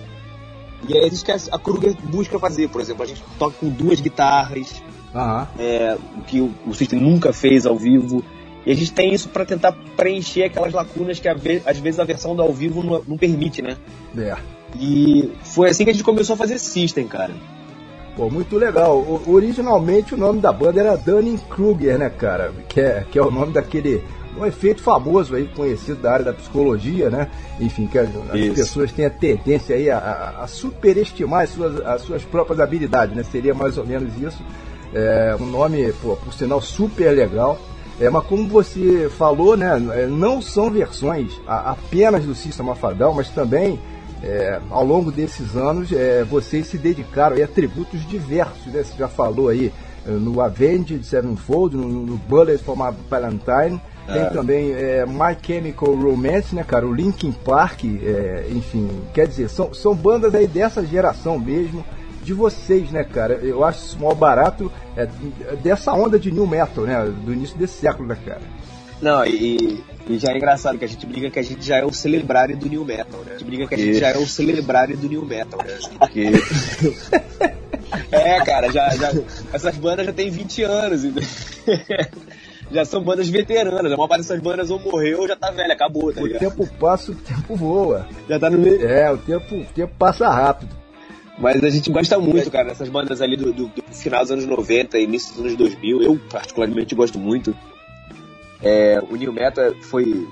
[0.88, 3.04] E é isso que a Kruger busca fazer, por exemplo.
[3.04, 4.82] A gente toca com duas guitarras,
[5.14, 5.48] Aham.
[5.60, 8.24] é, o que o, o System nunca fez ao vivo.
[8.66, 12.00] E a gente tem isso para tentar preencher aquelas lacunas que a ve- às vezes
[12.00, 13.76] a versão do ao vivo não, não permite, né?
[14.18, 14.38] É.
[14.80, 17.34] E foi assim que a gente começou a fazer System, cara.
[18.16, 18.98] Pô, muito legal.
[18.98, 22.54] O- originalmente o nome da banda era Dunning-Kruger, né, cara?
[22.70, 24.04] Que é, que é o nome daquele
[24.38, 27.28] um efeito famoso aí, conhecido da área da psicologia, né?
[27.60, 29.98] Enfim, que as, as pessoas têm a tendência aí a,
[30.42, 33.24] a- superestimar as suas, as suas próprias habilidades, né?
[33.24, 34.42] Seria mais ou menos isso.
[34.94, 37.60] É, um nome, pô, por sinal, super legal.
[38.00, 42.86] É, mas como você falou, né, é, não são versões a- apenas do System of
[42.86, 43.78] a Down, mas também
[44.24, 48.84] é, ao longo desses anos é, vocês se dedicaram a tributos diversos, né?
[48.84, 49.72] Você já falou aí
[50.08, 53.82] é, no Avenged Sevenfold, no, no Bullet for My Valentine,
[54.14, 56.86] tem também é, My Chemical Romance, né, cara?
[56.86, 61.86] O Linkin Park, é, enfim, quer dizer, são, são bandas aí dessa geração mesmo,
[62.24, 63.36] de vocês, né, cara?
[63.36, 65.08] Eu acho isso mal barato é,
[65.58, 67.12] dessa onda de new metal, né?
[67.24, 68.42] Do início desse século, né, cara?
[69.02, 71.86] Não, e, e já é engraçado que a gente briga que a gente já é
[71.86, 73.32] o celebrare do New Metal, né?
[73.36, 75.78] A gente briga que a gente já é o celebrare do New Metal, né?
[75.98, 76.32] Porque.
[78.12, 79.12] é, cara, já, já,
[79.54, 81.30] essas bandas já têm 20 anos, entendeu?
[82.72, 83.92] já são bandas veteranas.
[83.92, 86.40] A maior parte dessas bandas ou morreu ou já tá velha, acabou, tá O ligado?
[86.40, 88.08] tempo passa, o tempo voa.
[88.28, 88.86] Já tá no meio.
[88.88, 90.78] É, o tempo, o tempo passa rápido.
[91.38, 94.46] Mas a gente gosta muito, cara, dessas bandas ali do, do- do final dos anos
[94.46, 96.02] 90 e início dos anos 2000.
[96.04, 97.56] Eu, particularmente, gosto muito.
[98.62, 100.28] É, o New Metal foi.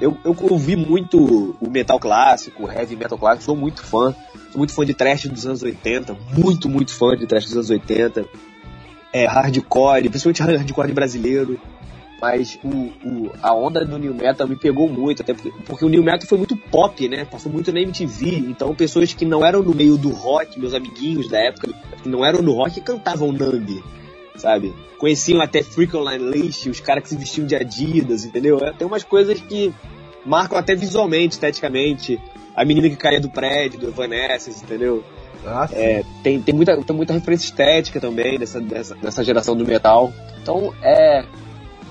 [0.00, 4.14] Eu, eu ouvi muito o metal clássico, o heavy metal clássico, sou muito fã.
[4.50, 6.16] Sou muito fã de trash dos anos 80.
[6.36, 8.24] Muito, muito fã de trash dos anos 80.
[9.12, 11.58] É, hardcore, principalmente hardcore brasileiro.
[12.22, 15.88] Mas o, o- a onda do New Metal me pegou muito, até porque, porque o
[15.88, 17.24] New Metal foi muito pop, né?
[17.24, 18.36] Passou muito na MTV.
[18.48, 22.24] Então pessoas que não eram no meio do rock, meus amiguinhos da época, que não
[22.24, 23.82] eram no rock, cantavam Nambi,
[24.36, 24.72] sabe?
[24.98, 28.56] Conheciam até Freak Online List, os caras que se vestiam de Adidas, entendeu?
[28.62, 29.74] É, Tem umas coisas que
[30.24, 32.20] marcam até visualmente, esteticamente.
[32.54, 35.02] A menina que caía do prédio, do Evanescence, entendeu?
[35.44, 35.68] Ah.
[35.72, 40.12] É, tem, tem, muita, tem muita referência estética também dessa, dessa, dessa geração do metal.
[40.40, 41.24] Então, é,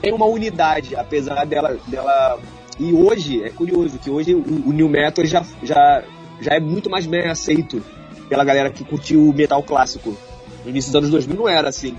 [0.02, 2.40] tem uma unidade, apesar dela, dela.
[2.80, 6.04] E hoje, é curioso que hoje o, o New Metal já, já,
[6.40, 7.82] já é muito mais bem aceito
[8.28, 10.16] pela galera que curtiu o metal clássico.
[10.64, 11.96] No início dos anos 2000 não era assim.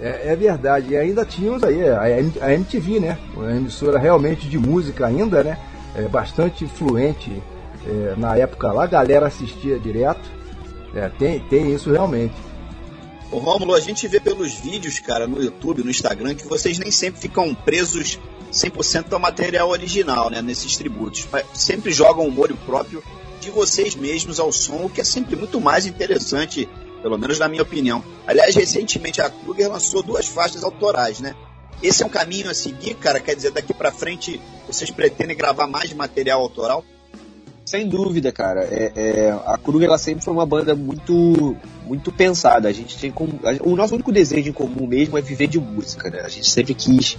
[0.00, 0.90] É, é verdade.
[0.92, 3.18] E ainda tínhamos aí a, M- a MTV, né?
[3.34, 5.56] Uma emissora realmente de música ainda, né?
[5.94, 7.30] É, bastante influente
[7.86, 10.28] é, na época lá, a galera assistia direto.
[10.94, 12.34] É, tem, tem isso realmente.
[13.32, 16.90] Ô Rômulo, a gente vê pelos vídeos, cara, no YouTube, no Instagram, que vocês nem
[16.90, 18.18] sempre ficam presos
[18.52, 21.26] 100% ao material original, né, nesses tributos.
[21.32, 23.02] Mas sempre jogam o molho próprio
[23.40, 26.68] de vocês mesmos ao som, o que é sempre muito mais interessante,
[27.00, 28.04] pelo menos na minha opinião.
[28.26, 31.34] Aliás, recentemente a Kruger lançou duas faixas autorais, né?
[31.82, 33.18] Esse é um caminho a seguir, cara?
[33.18, 36.84] Quer dizer, daqui pra frente vocês pretendem gravar mais material autoral?
[37.64, 38.62] Sem dúvida, cara.
[38.64, 41.56] É, é, a Kruger ela sempre foi uma banda muito
[41.86, 42.68] muito pensada.
[42.68, 45.60] A gente tem como, a- o nosso único desejo em comum mesmo é viver de
[45.60, 46.20] música, né?
[46.20, 47.16] A gente sempre quis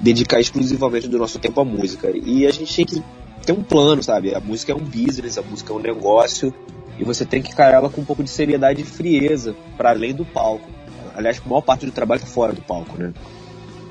[0.00, 2.10] dedicar exclusivamente do nosso tempo à música.
[2.14, 3.02] E a gente tem que
[3.44, 4.34] ter um plano, sabe?
[4.34, 6.52] A música é um business, a música é um negócio
[6.98, 10.12] e você tem que encarar ela com um pouco de seriedade e frieza para além
[10.14, 10.68] do palco.
[11.14, 13.12] Aliás, a maior parte do trabalho está fora do palco, né?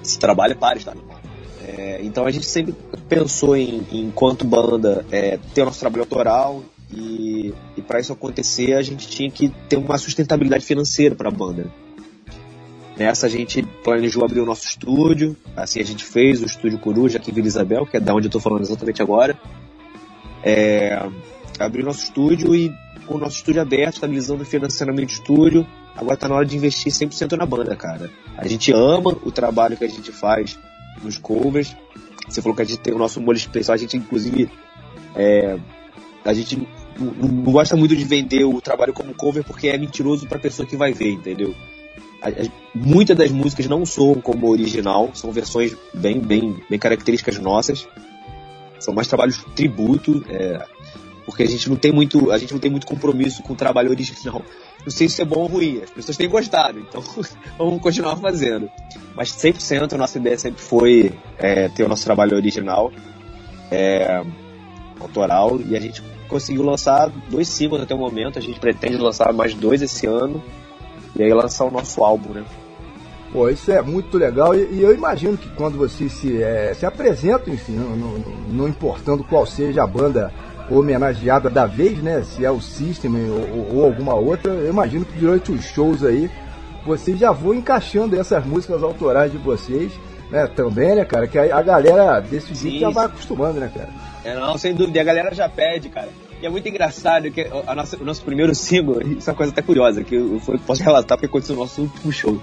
[0.03, 1.14] Se trabalha para estar no palco.
[1.67, 2.75] É, então a gente sempre
[3.09, 6.63] pensou em, enquanto banda, é, ter o nosso trabalho autoral
[6.93, 11.31] e, e para isso acontecer a gente tinha que ter uma sustentabilidade financeira para a
[11.31, 11.65] banda.
[12.95, 17.17] Nessa a gente planejou abrir o nosso estúdio, assim a gente fez o estúdio Coruja
[17.17, 19.37] aqui em Vila Isabel, que é da onde eu estou falando exatamente agora.
[20.43, 21.03] É,
[21.59, 22.71] abrir o nosso estúdio e
[23.07, 26.55] com o nosso estúdio aberto, estabilizando o financiamento do estúdio, agora está na hora de
[26.55, 28.09] investir 100% na banda, cara.
[28.37, 30.57] A gente ama o trabalho que a gente faz
[31.03, 31.75] nos covers.
[32.27, 34.49] Você falou que a gente tem o nosso molho especial, a gente inclusive
[35.15, 35.57] é,
[36.23, 36.67] a gente
[36.99, 40.41] não, não gosta muito de vender o trabalho como cover porque é mentiroso para a
[40.41, 41.53] pessoa que vai ver, entendeu?
[42.73, 47.87] Muitas das músicas não soam como original, são versões bem, bem, bem características nossas.
[48.79, 50.65] São mais trabalhos tributo, é,
[51.25, 53.89] porque a gente não tem muito, a gente não tem muito compromisso com o trabalho
[53.89, 54.41] original.
[54.83, 57.03] Não sei se é bom ou ruim, as pessoas têm gostado, então
[57.57, 58.69] vamos continuar fazendo.
[59.15, 62.91] Mas 100% a nossa ideia sempre foi é, ter o nosso trabalho original,
[63.71, 64.23] é,
[64.99, 69.31] autoral, e a gente conseguiu lançar dois singles até o momento, a gente pretende lançar
[69.33, 70.43] mais dois esse ano,
[71.15, 72.43] e aí lançar o nosso álbum, né?
[73.31, 76.85] Pô, isso é muito legal e, e eu imagino que quando vocês se, é, se
[76.85, 78.17] apresentam, enfim, não, não-
[78.49, 80.31] não importando qual seja a banda
[80.69, 82.23] homenageada da vez, né?
[82.23, 86.29] Se é o System ou, ou- alguma outra, eu imagino que durante os shows aí
[86.85, 89.91] vocês já vão encaixando essas músicas autorais de vocês,
[90.31, 90.47] né?
[90.47, 91.27] Também, né, cara?
[91.27, 93.89] Que a, a galera desse jeito já vai acostumando, né, cara?
[94.23, 95.01] É, não, sem dúvida.
[95.01, 96.09] A galera já pede, cara.
[96.41, 99.51] E é muito engraçado que a nossa, o nosso primeiro single, isso é uma coisa
[99.51, 102.39] até curiosa, que eu, eu posso relatar porque aconteceu no nosso último show.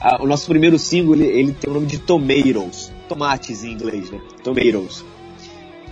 [0.00, 2.92] Ah, o nosso primeiro single, ele, ele tem o nome de Tomatoes.
[3.08, 4.20] Tomates em inglês, né?
[4.42, 5.04] Tomatoes.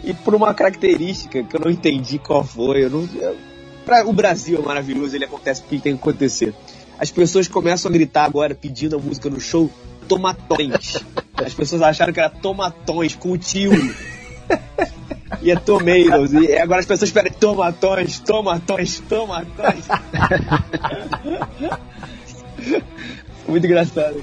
[0.04, 3.08] E por uma característica que eu não entendi qual foi, eu não...
[3.20, 3.36] eu-
[3.84, 6.54] pra- o Brasil é maravilhoso, ele acontece porque tem que acontecer.
[6.98, 9.70] As pessoas começam a gritar agora, pedindo a música no show,
[10.06, 11.02] tomatões.
[11.34, 13.72] As pessoas acharam que era tomatões, com o tio.
[15.42, 16.32] E é tomatoes.
[16.34, 19.84] E agora as pessoas esperam tomatões, tomatões, tomatões.
[23.48, 24.22] Muito engraçado.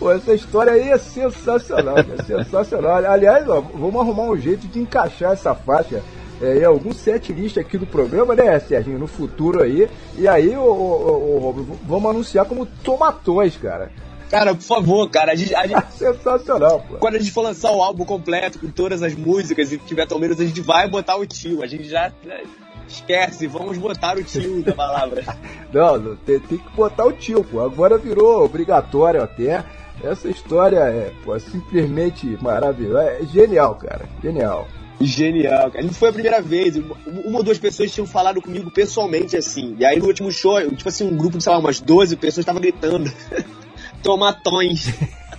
[0.00, 2.96] Pô, essa história aí é sensacional, cara, sensacional.
[3.04, 6.02] Aliás, ó, vamos arrumar um jeito de encaixar essa faixa
[6.40, 9.90] é, em algum set list aqui do programa, né, Serginho, no futuro aí.
[10.16, 13.92] E aí, ô, ô, ô, Romulo, vamos anunciar como tomatões, cara.
[14.30, 16.96] Cara, por favor, cara, a gente, a gente- Sensacional, pô.
[16.96, 20.40] quando a gente for lançar o álbum completo com todas as músicas e tiver tomeiros,
[20.40, 21.62] a gente vai botar o tio.
[21.62, 22.40] A gente já né,
[22.88, 25.24] esquece, vamos botar o tio da palavra.
[25.72, 27.60] Não, não, tem, tem que botar o tio, pô.
[27.60, 29.64] Agora virou obrigatório até.
[30.02, 33.02] Essa história é, pô, simplesmente maravilhosa.
[33.02, 34.08] É genial, cara.
[34.22, 34.68] Genial.
[35.00, 35.84] Genial, cara.
[35.84, 36.76] Não foi a primeira vez.
[36.76, 39.76] Uma ou duas pessoas tinham falado comigo pessoalmente assim.
[39.78, 42.16] E aí no último show, eu, tipo assim, um grupo de, sei lá, umas 12
[42.16, 43.10] pessoas estavam gritando.
[44.02, 44.92] Tomatões.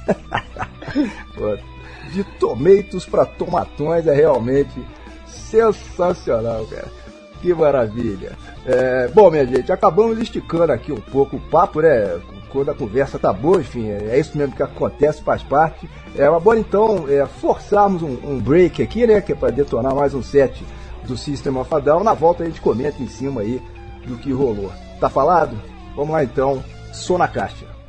[1.36, 1.57] Pô,
[2.12, 4.84] de tomeitos para tomatões é realmente
[5.28, 6.88] sensacional, cara.
[7.41, 8.38] Que maravilha.
[8.66, 12.20] É, bom, minha gente, acabamos esticando aqui um pouco o papo, né?
[12.52, 15.89] Quando a conversa tá boa, enfim, é isso mesmo que acontece, faz parte.
[16.16, 19.22] É uma boa então é, forçarmos um, um break aqui, né?
[19.22, 20.64] Que é para detonar mais um set
[21.08, 22.04] do System of a Down.
[22.04, 23.62] Na volta a gente comenta em cima aí
[24.06, 24.72] do que rolou.
[24.99, 25.58] Tá falado?
[25.95, 27.80] Vamos lá então, sou na caixa.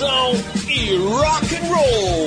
[0.00, 0.32] Fusão
[0.66, 2.19] e rock and roll.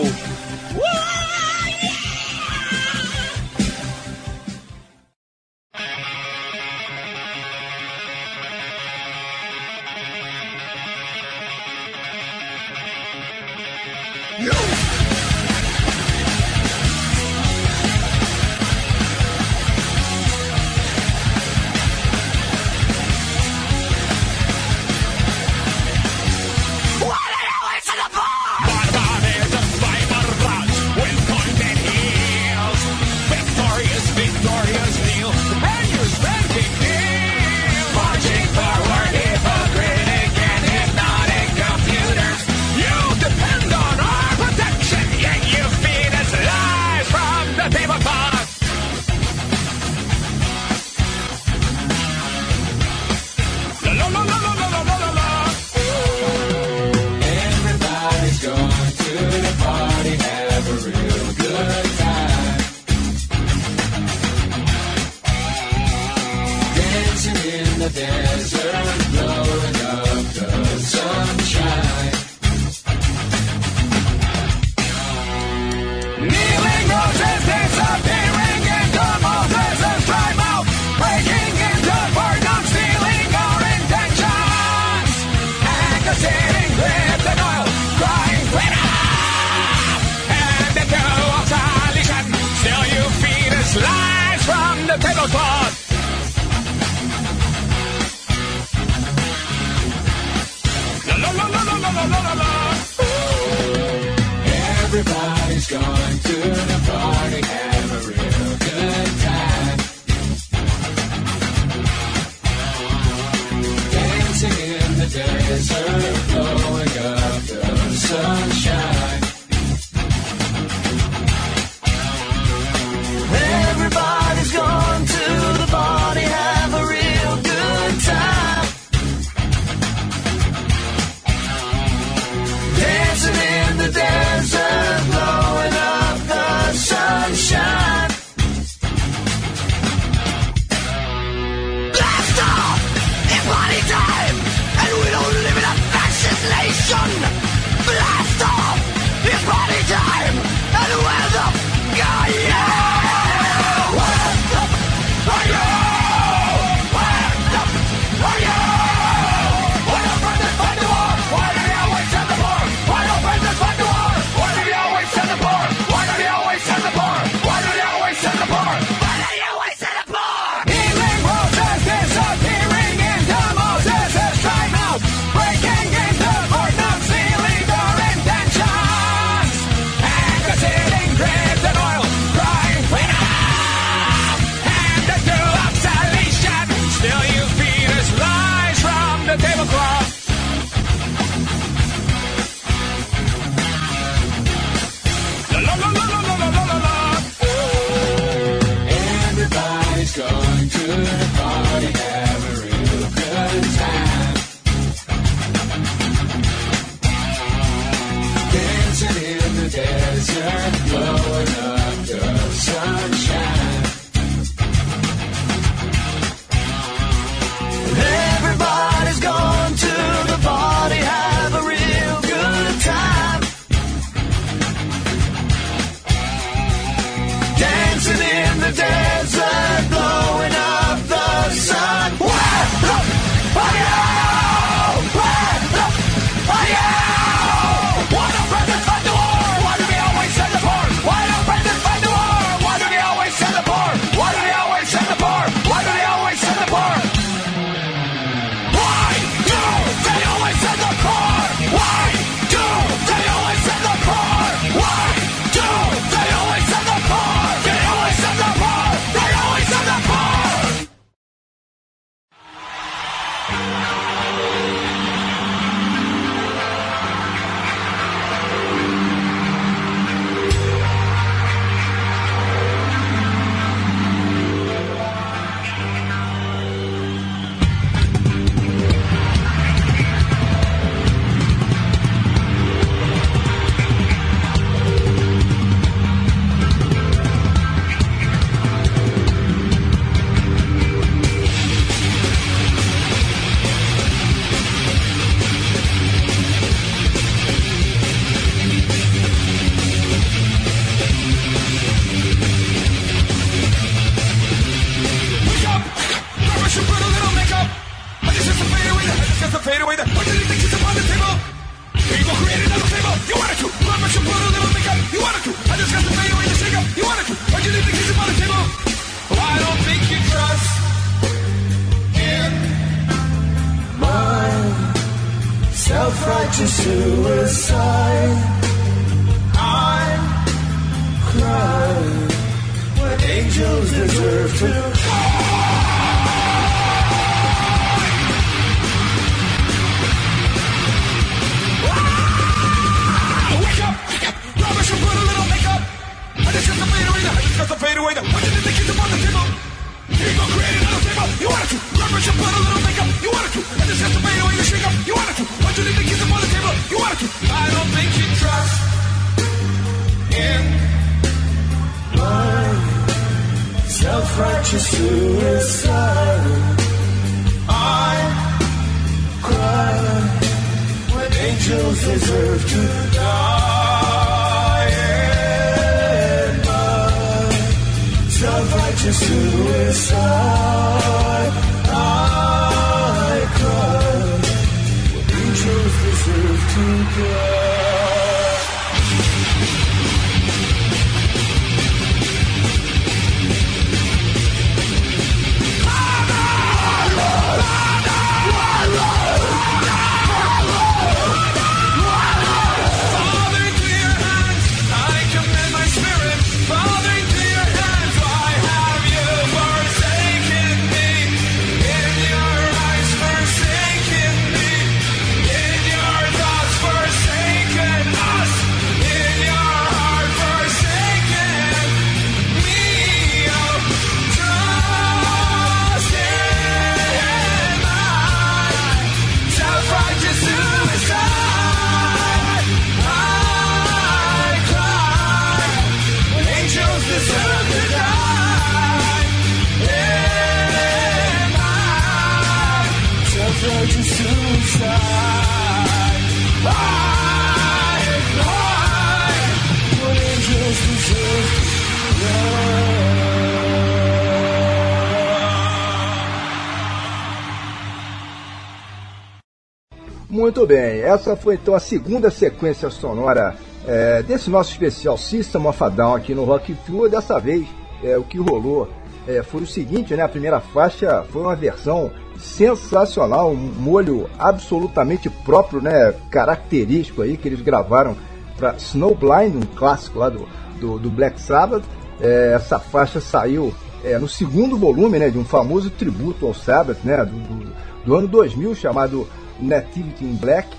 [460.64, 463.54] Muito bem, essa foi então a segunda sequência sonora
[463.86, 467.10] é, desse nosso especial System of a Down aqui no Rock Flu.
[467.10, 467.68] Dessa vez,
[468.02, 468.88] é, o que rolou
[469.28, 470.24] é, foi o seguinte, né?
[470.24, 476.14] A primeira faixa foi uma versão sensacional, um molho absolutamente próprio, né?
[476.32, 478.16] Característico aí que eles gravaram
[478.56, 480.48] para Snowblind, um clássico lá do,
[480.80, 481.84] do, do Black Sabbath.
[482.22, 485.30] É, essa faixa saiu é, no segundo volume, né?
[485.30, 487.18] De um famoso tributo ao Sabbath, né?
[487.18, 487.74] Do, do,
[488.06, 489.28] do ano 2000 chamado
[489.64, 490.70] Nativity in Black.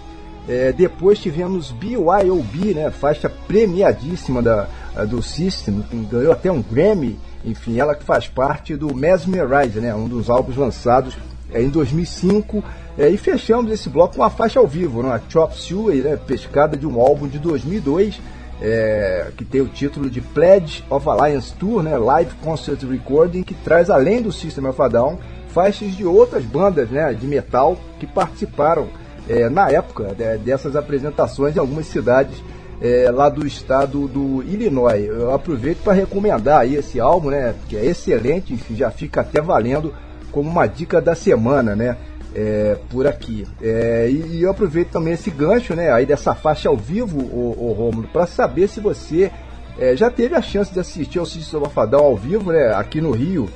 [0.47, 4.69] É, depois tivemos BYOB, né, faixa premiadíssima da,
[5.09, 7.19] do System, ganhou até um Grammy.
[7.45, 11.17] Enfim, ela que faz parte do Mesmerize, né, um dos álbuns lançados
[11.53, 12.63] é, em 2005.
[12.97, 16.17] É, e fechamos esse bloco com a faixa ao vivo, né, a Chop Suey, né,
[16.17, 18.21] pescada de um álbum de 2002,
[18.63, 23.55] é, que tem o título de Pledge of Alliance Tour, né, Live Concert Recording, que
[23.55, 25.19] traz além do System of a Down
[25.55, 28.89] faixas de outras bandas né, de metal que participaram
[29.29, 32.43] é, na época né, dessas apresentações em algumas cidades
[32.83, 35.07] é, lá do estado do Illinois.
[35.07, 39.41] Eu aproveito para recomendar aí esse álbum, né, que é excelente, enfim, já fica até
[39.41, 39.95] valendo
[40.33, 41.97] como uma dica da semana, né,
[42.35, 43.47] é, por aqui.
[43.63, 47.57] É, e, e eu aproveito também esse gancho, né, aí dessa faixa ao vivo, o,
[47.57, 49.31] o Romulo, para saber se você
[49.79, 53.13] é, já teve a chance de assistir ao Cícero Bafadão ao vivo, né, aqui no
[53.13, 53.49] Rio.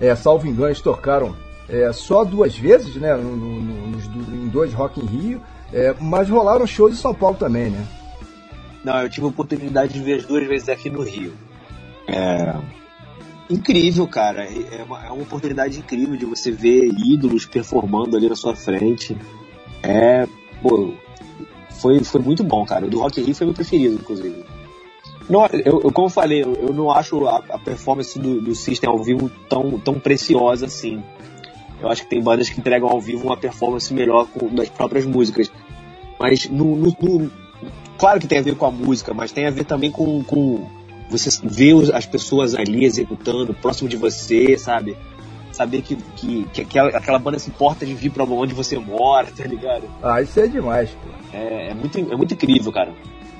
[0.00, 1.34] É, salvo engano, eles tocaram
[1.68, 5.42] é, só duas vezes, né, no, no, nos, em dois Rock in Rio,
[5.72, 7.86] é, mas rolaram shows em São Paulo também, né?
[8.84, 11.32] Não, eu tive a oportunidade de ver as duas vezes aqui no Rio.
[12.06, 12.54] É
[13.48, 14.44] incrível, cara.
[14.44, 19.16] É uma, é uma oportunidade incrível de você ver ídolos performando ali na sua frente.
[19.82, 20.26] É,
[20.62, 20.94] pô,
[21.70, 22.86] foi, foi muito bom, cara.
[22.86, 24.44] O do Rock in Rio foi meu preferido, inclusive.
[25.28, 28.54] Não, eu, eu, como eu falei, eu, eu não acho a, a performance do, do
[28.54, 31.02] System ao vivo tão, tão preciosa assim.
[31.84, 35.04] Eu acho que tem bandas que entregam ao vivo uma performance melhor com, das próprias
[35.04, 35.50] músicas.
[36.18, 37.30] Mas no, no, no,
[37.98, 40.66] claro que tem a ver com a música, mas tem a ver também com, com
[41.10, 44.96] você ver as pessoas ali executando, próximo de você, sabe?
[45.52, 49.28] Saber que, que, que aquela, aquela banda se importa de vir pra onde você mora,
[49.36, 49.84] tá ligado?
[50.02, 51.36] Ah, isso é demais, pô.
[51.36, 52.92] É, é muito, é muito incrível, cara.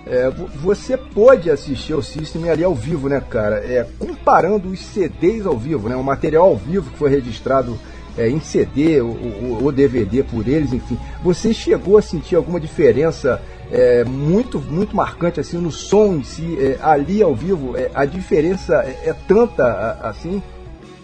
[0.06, 3.56] É, vo- você pôde assistir ao System ali ao vivo, né, cara?
[3.64, 7.78] É, comparando os CDs ao vivo, né, o material ao vivo que foi registrado
[8.16, 10.98] é, em CD ou, DVD por eles, enfim.
[11.22, 16.56] Você chegou a sentir alguma diferença é, muito, muito marcante assim no som em si,
[16.58, 17.76] é, ali ao vivo?
[17.76, 20.42] É, a diferença é, é tanta assim?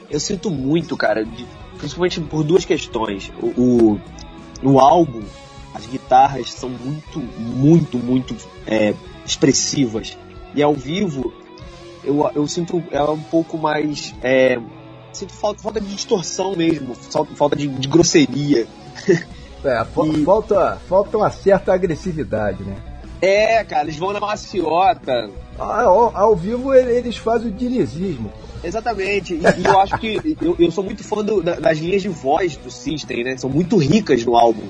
[0.09, 1.47] Eu sinto muito, cara, de,
[1.79, 3.33] principalmente por duas questões.
[3.41, 4.01] O, o,
[4.63, 5.23] no álbum,
[5.75, 8.37] as guitarras são muito, muito, muito
[8.67, 8.95] é,
[9.25, 10.17] expressivas.
[10.55, 11.33] E ao vivo,
[12.03, 14.15] eu, eu sinto ela um pouco mais.
[15.13, 16.95] Sinto falta, falta de distorção mesmo,
[17.35, 18.67] falta de, de grosseria.
[19.63, 20.25] É, e...
[20.25, 22.77] falta, falta uma certa agressividade, né?
[23.21, 25.31] É, cara, eles vão na maciota.
[25.59, 28.33] Ah, ao, ao vivo eles fazem o dinizismo.
[28.65, 32.09] Exatamente, e, e, eu acho que eu, eu sou muito fã do, das linhas de
[32.09, 33.37] voz do System, né?
[33.37, 34.67] São muito ricas no álbum.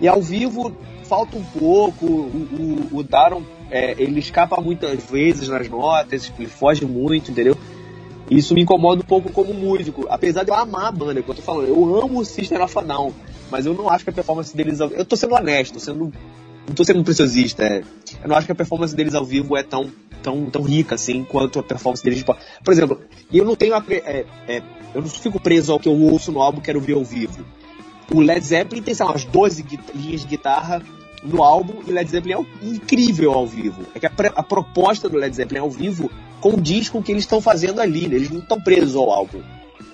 [0.00, 0.70] E ao vivo
[1.04, 6.48] falta um pouco, o, o, o Daron é, ele escapa muitas vezes nas notas, ele
[6.48, 7.56] foge muito, entendeu?
[8.30, 11.34] Isso me incomoda um pouco como músico, apesar de eu amar a banda, que eu
[11.34, 13.12] tô falando, eu amo o System of a Down,
[13.50, 14.90] mas eu não acho que a performance deles ao...
[14.90, 16.12] eu tô sendo honesto, sendo
[16.66, 17.82] não tô sendo preciosista, é...
[18.22, 21.22] eu não acho que a performance deles ao vivo é tão tão, tão rica assim
[21.22, 23.00] quanto a performance deles por exemplo,
[23.32, 23.96] eu não tenho pre...
[23.98, 24.62] é, é,
[24.92, 27.44] eu não fico preso ao que eu ouço no álbum, quero ver ao vivo.
[28.12, 29.64] O Led Zeppelin tem, sei lá, umas 12
[29.94, 30.82] linhas de guitarra
[31.26, 33.82] no álbum e Led Zeppelin é incrível ao vivo.
[33.94, 36.10] É que a, a proposta do Led Zeppelin ao vivo
[36.40, 38.16] condiz com o que eles estão fazendo ali, né?
[38.16, 39.42] eles não estão presos ao álbum.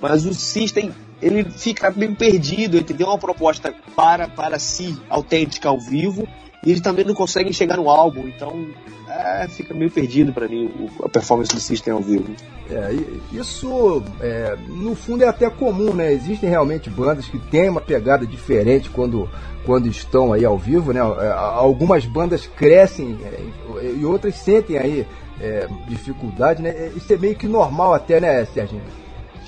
[0.00, 5.68] Mas o System, ele fica meio perdido, ele tem uma proposta para, para si, autêntica
[5.68, 6.26] ao vivo,
[6.64, 8.66] e eles também não conseguem chegar no álbum, então
[9.08, 12.34] é, fica meio perdido para mim o, a performance do System ao vivo.
[12.70, 12.94] É,
[13.32, 16.12] isso, é, no fundo, é até comum, né?
[16.12, 19.28] Existem realmente bandas que têm uma pegada diferente quando,
[19.66, 21.00] quando estão aí ao vivo, né?
[21.00, 25.06] É, algumas bandas crescem é, e outras sentem aí
[25.40, 26.92] é, dificuldade, né?
[26.96, 28.82] Isso é meio que normal até, né, Serginho?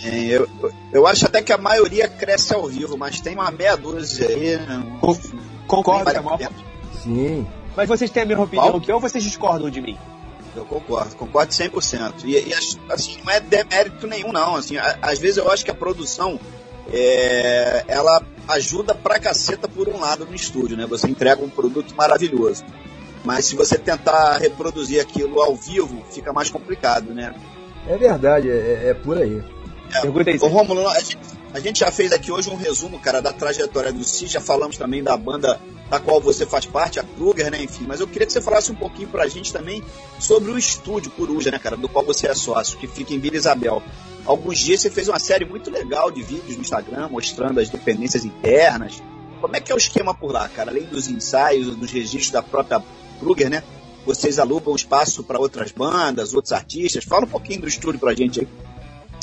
[0.02, 0.48] É, eu,
[0.92, 4.56] eu acho até que a maioria cresce ao vivo, mas tem uma meia dúzia aí.
[4.56, 4.82] Né?
[5.66, 6.20] Concordo, é
[7.04, 7.46] Sim.
[7.76, 8.80] Mas vocês têm a mesma opinião Qual?
[8.80, 9.98] que eu ou vocês discordam de mim?
[10.56, 12.24] Eu concordo, concordo 100%.
[12.24, 12.54] E, e
[12.90, 14.56] assim, não é demérito nenhum, não.
[14.56, 16.38] Assim, às vezes eu acho que a produção
[16.92, 20.86] é, ela ajuda pra caceta por um lado no estúdio, né?
[20.86, 22.64] Você entrega um produto maravilhoso.
[23.24, 27.34] Mas se você tentar reproduzir aquilo ao vivo, fica mais complicado, né?
[27.86, 29.42] É verdade, é, é por aí.
[29.94, 30.38] É, Pergunta aí.
[30.40, 31.18] Ô, Romulo, a gente,
[31.54, 34.76] a gente já fez aqui hoje um resumo, cara, da trajetória do Cis, já falamos
[34.76, 37.62] também da banda da qual você faz parte, a Kruger, né?
[37.62, 39.80] Enfim, mas eu queria que você falasse um pouquinho pra gente também
[40.18, 43.36] sobre o estúdio Coruja, né, cara, do qual você é sócio, que fica em Vila
[43.36, 43.80] Isabel.
[44.26, 48.24] Alguns dias você fez uma série muito legal de vídeos no Instagram mostrando as dependências
[48.24, 49.00] internas.
[49.40, 50.72] Como é que é o esquema por lá, cara?
[50.72, 52.82] Além dos ensaios, dos registros da própria
[53.20, 53.62] Kruger, né?
[54.04, 57.04] Vocês alugam espaço para outras bandas, outros artistas.
[57.04, 58.48] Fala um pouquinho do estúdio pra gente aí.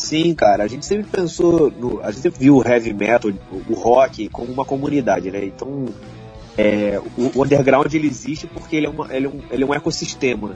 [0.02, 3.32] Sim, cara, a gente sempre pensou, no, a gente sempre viu o heavy metal,
[3.70, 5.46] o rock, como uma comunidade, né?
[5.46, 5.86] Então,
[6.58, 9.66] é, o, o, underground ele existe porque ele é, uma, ele, é um, ele é
[9.66, 10.56] um ecossistema.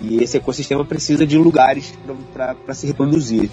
[0.00, 1.92] E esse ecossistema precisa de lugares
[2.32, 3.50] para se reproduzir.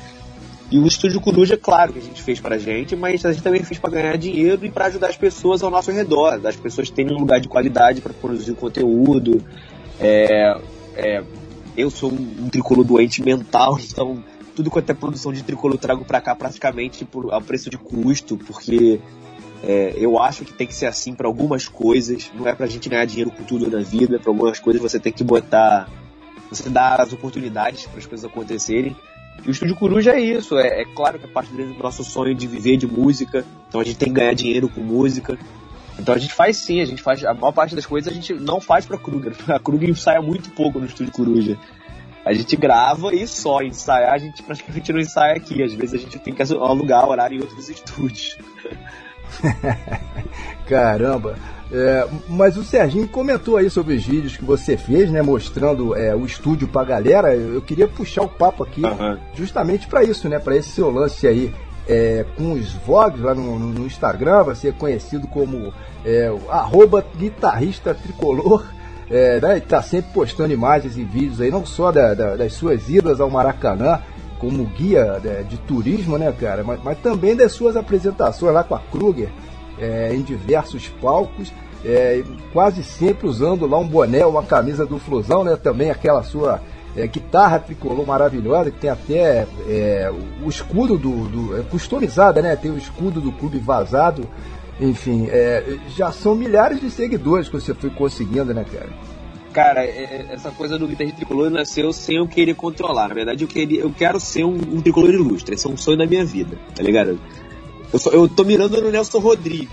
[0.71, 3.61] E o Estúdio Coruja, claro que a gente fez pra gente, mas a gente também
[3.61, 7.13] fez para ganhar dinheiro e para ajudar as pessoas ao nosso redor, as pessoas terem
[7.13, 9.43] um lugar de qualidade para produzir conteúdo.
[9.99, 10.57] É,
[10.95, 11.23] é,
[11.75, 14.23] eu sou um, um tricolor doente mental, então
[14.55, 18.37] tudo quanto é produção de tricolor trago para cá praticamente por, ao preço de custo,
[18.37, 18.99] porque
[19.63, 22.31] é, eu acho que tem que ser assim para algumas coisas.
[22.33, 24.19] Não é pra gente ganhar dinheiro com tudo na vida.
[24.19, 25.89] Para algumas coisas você tem que botar.
[26.49, 28.95] Você dá as oportunidades para as coisas acontecerem.
[29.43, 30.57] E o Estúdio Coruja é isso.
[30.57, 33.43] É, é claro que é parte do nosso sonho de viver de música.
[33.67, 35.37] Então a gente tem que ganhar dinheiro com música.
[35.97, 37.23] Então a gente faz sim, a gente faz.
[37.23, 39.33] A maior parte das coisas a gente não faz pra Kruger.
[39.47, 41.57] A Kruger ensaia muito pouco no Estúdio Coruja.
[42.25, 45.61] A gente grava e só ensaiar, a gente praticamente não ensaia aqui.
[45.61, 48.37] Às vezes a gente tem que alugar horário em outros estúdios.
[50.67, 51.37] Caramba!
[51.71, 55.21] É, mas o Serginho comentou aí sobre os vídeos que você fez, né?
[55.21, 57.35] Mostrando é, o estúdio pra galera.
[57.35, 59.17] Eu queria puxar o papo aqui uhum.
[59.33, 60.39] justamente para isso, né?
[60.39, 61.53] Para esse seu lance aí
[61.87, 64.43] é, com os vlogs lá no, no, Instagram.
[64.43, 65.73] Você é conhecido como
[66.03, 68.63] é, arroba guitarrista tricolor.
[69.09, 72.89] É, né, tá sempre postando imagens e vídeos aí, não só da, da, das suas
[72.89, 74.01] idas ao Maracanã,
[74.39, 76.63] como guia de, de turismo, né, cara?
[76.63, 79.29] Mas, mas, também das suas apresentações lá com a Kruger
[79.79, 81.51] é, em diversos palcos,
[81.83, 85.55] é, quase sempre usando lá um boné, uma camisa do Flusão, né?
[85.55, 86.59] Também aquela sua
[86.95, 90.11] é, guitarra tricolor maravilhosa, que tem até é,
[90.43, 91.59] o escudo do, do.
[91.59, 92.55] é customizada, né?
[92.55, 94.27] Tem o escudo do clube vazado.
[94.79, 98.89] Enfim, é, já são milhares de seguidores que você foi conseguindo, né, cara?
[99.53, 103.07] Cara, é, é, essa coisa do guitarrista tricolor nasceu sem eu querer controlar.
[103.07, 105.55] Na verdade, eu, queria, eu quero ser um, um tricolor ilustre.
[105.55, 107.17] Esse é um sonho da minha vida, tá ligado?
[107.93, 109.69] Eu, só- eu tô mirando no Nelson Rodrigues.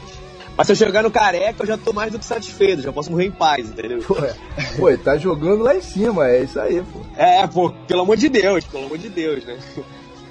[0.57, 3.11] Mas se eu chegar no careca, eu já tô mais do que satisfeito, já posso
[3.11, 3.99] morrer em paz, entendeu?
[4.07, 4.37] Pô, é-
[4.77, 7.01] pô, tá jogando lá em cima, é isso aí, pô.
[7.21, 9.59] É, pô, pelo amor de Deus, pelo amor de Deus, né?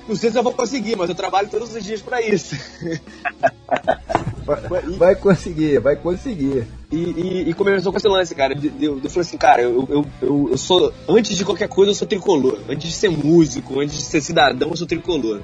[0.07, 2.55] Não sei se eu vou conseguir, mas eu trabalho todos os dias pra isso.
[4.55, 6.65] Vai, vai conseguir, vai conseguir.
[6.91, 8.53] E, e- e começou com esse lance, cara.
[8.79, 10.93] Eu, eu falei assim, cara, eu, eu, eu, eu sou.
[11.07, 12.59] Antes de qualquer coisa, eu sou tricolor.
[12.69, 15.41] Antes de ser músico, antes de ser cidadão, eu sou tricolor.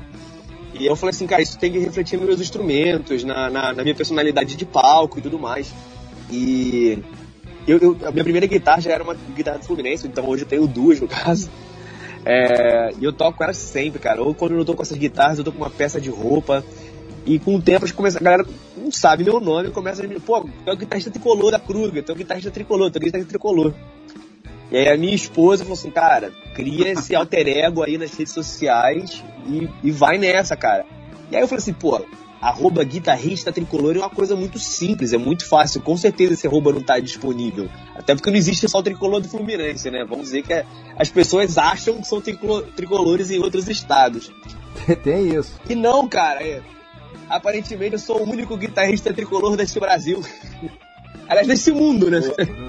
[0.80, 3.84] E eu falei assim, cara, isso tem que refletir nos meus instrumentos, na, na, na
[3.84, 5.74] minha personalidade de palco e tudo mais.
[6.30, 7.00] E
[7.68, 10.48] eu, eu- a minha primeira guitarra já era uma guitarra do Fluminense, então hoje eu
[10.48, 11.50] tenho duas no caso.
[12.26, 14.22] É, e eu toco elas sempre, cara.
[14.22, 16.64] Ou quando eu não tô com essas guitarras, eu tô com uma peça de roupa.
[17.28, 18.46] E com o tempo as começa, a galera
[18.78, 20.18] não sabe meu nome, começa a me.
[20.20, 23.04] Pô, é o guitarrista tricolor da Kruger, tu é o guitarrista tricolor, tu é o
[23.04, 23.74] guitarrista tricolor.
[24.72, 28.34] E aí a minha esposa falou assim, cara, cria esse alter ego aí nas redes
[28.34, 30.86] sociais e, e vai nessa, cara.
[31.30, 32.02] E aí eu falei assim, pô,
[32.42, 35.82] arroba guitarrista tricolor é uma coisa muito simples, é muito fácil.
[35.82, 37.68] Com certeza esse arroba não tá disponível.
[37.94, 40.06] Até porque não existe só o tricolor do Fluminense, né?
[40.08, 40.66] Vamos dizer que é-
[40.98, 44.32] as pessoas acham que são tricolo- tricolores em outros estados.
[45.04, 45.60] Tem isso.
[45.70, 46.62] E não, cara, é-
[47.30, 50.22] aparentemente eu sou o único guitarrista tricolor deste Brasil.
[51.30, 52.22] Aliás, desse mundo, né?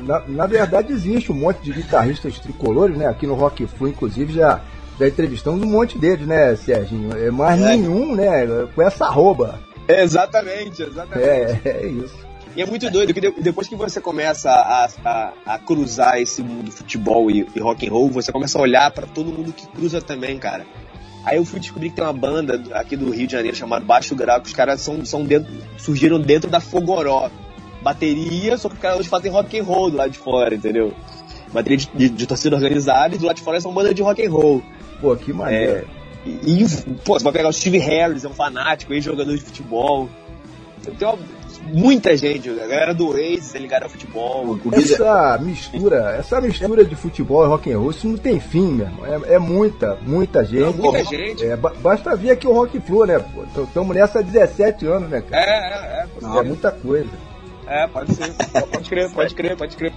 [0.03, 3.07] Na, na verdade, existe um monte de guitarristas tricolores, né?
[3.07, 4.61] Aqui no Rock Flu, inclusive, já,
[4.99, 7.17] já entrevistamos um monte deles, né, Serginho?
[7.17, 7.77] É, mas É.
[7.77, 9.61] nenhum, né, com essa arroba.
[9.87, 11.29] exatamente, exatamente.
[11.29, 12.27] É, é isso.
[12.57, 16.43] E é muito doido que de- depois que você começa a, a, a cruzar esse
[16.43, 19.69] mundo futebol e, e rock and roll, você começa a olhar pra todo mundo que
[19.69, 20.67] cruza também, cara.
[21.29, 24.17] Aí eu fui descobrir que tem uma banda aqui do Rio de Janeiro chamada Baixo
[24.17, 27.29] Grau, que os caras são, são dentro, surgiram dentro da Fogoró.
[27.83, 30.95] Bateria, só que os caras hoje fazem rock and roll do lado de fora, entendeu?
[31.53, 34.27] Bateria de, de, de torcida organizada e do lado de fora são bandas de rock
[34.27, 34.63] and roll.
[35.03, 35.87] Pô, que maneiro.
[36.25, 36.67] E, e,
[37.05, 40.09] pô, você vai pegar o Steve Harris, é um fanático, ex-jogador de futebol.
[40.99, 41.19] Tem uma-
[41.67, 44.59] muita gente, a galera do Oasis é ligada ao futebol.
[44.73, 48.87] Essa mistura, essa mistura de futebol e rock and roll, isso não tem fim, meu
[48.87, 49.07] irmão.
[49.07, 50.77] É, é muita, muita gente.
[50.77, 51.45] muita gente.
[51.45, 53.25] É, ba- basta vir aqui o Rock Flu, né?
[53.57, 55.43] Estamos nessa há 17 anos, né, cara?
[55.43, 57.11] É, é, É muita coisa.
[57.67, 58.33] é, é, pode ser.
[58.71, 59.93] Pode crer, pode crer, pode crer.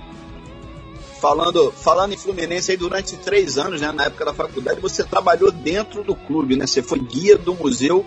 [1.20, 5.51] Falando, falando em Fluminense aí, durante três anos, né, na época da faculdade, você trabalhou
[5.51, 6.66] dentro do clube, né?
[6.66, 8.03] Você foi guia do museu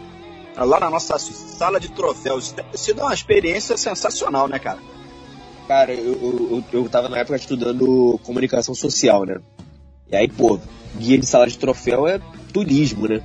[0.57, 2.53] lá na nossa sala de troféus.
[2.53, 4.79] Deve ter sido uma experiência sensacional, né, cara?
[5.67, 9.41] Cara, eu, eu, eu, tava na época estudando comunicação social, né?
[10.11, 10.61] E aí, pô,
[10.97, 12.21] guia de sala de troféu é
[12.53, 13.23] turismo, né?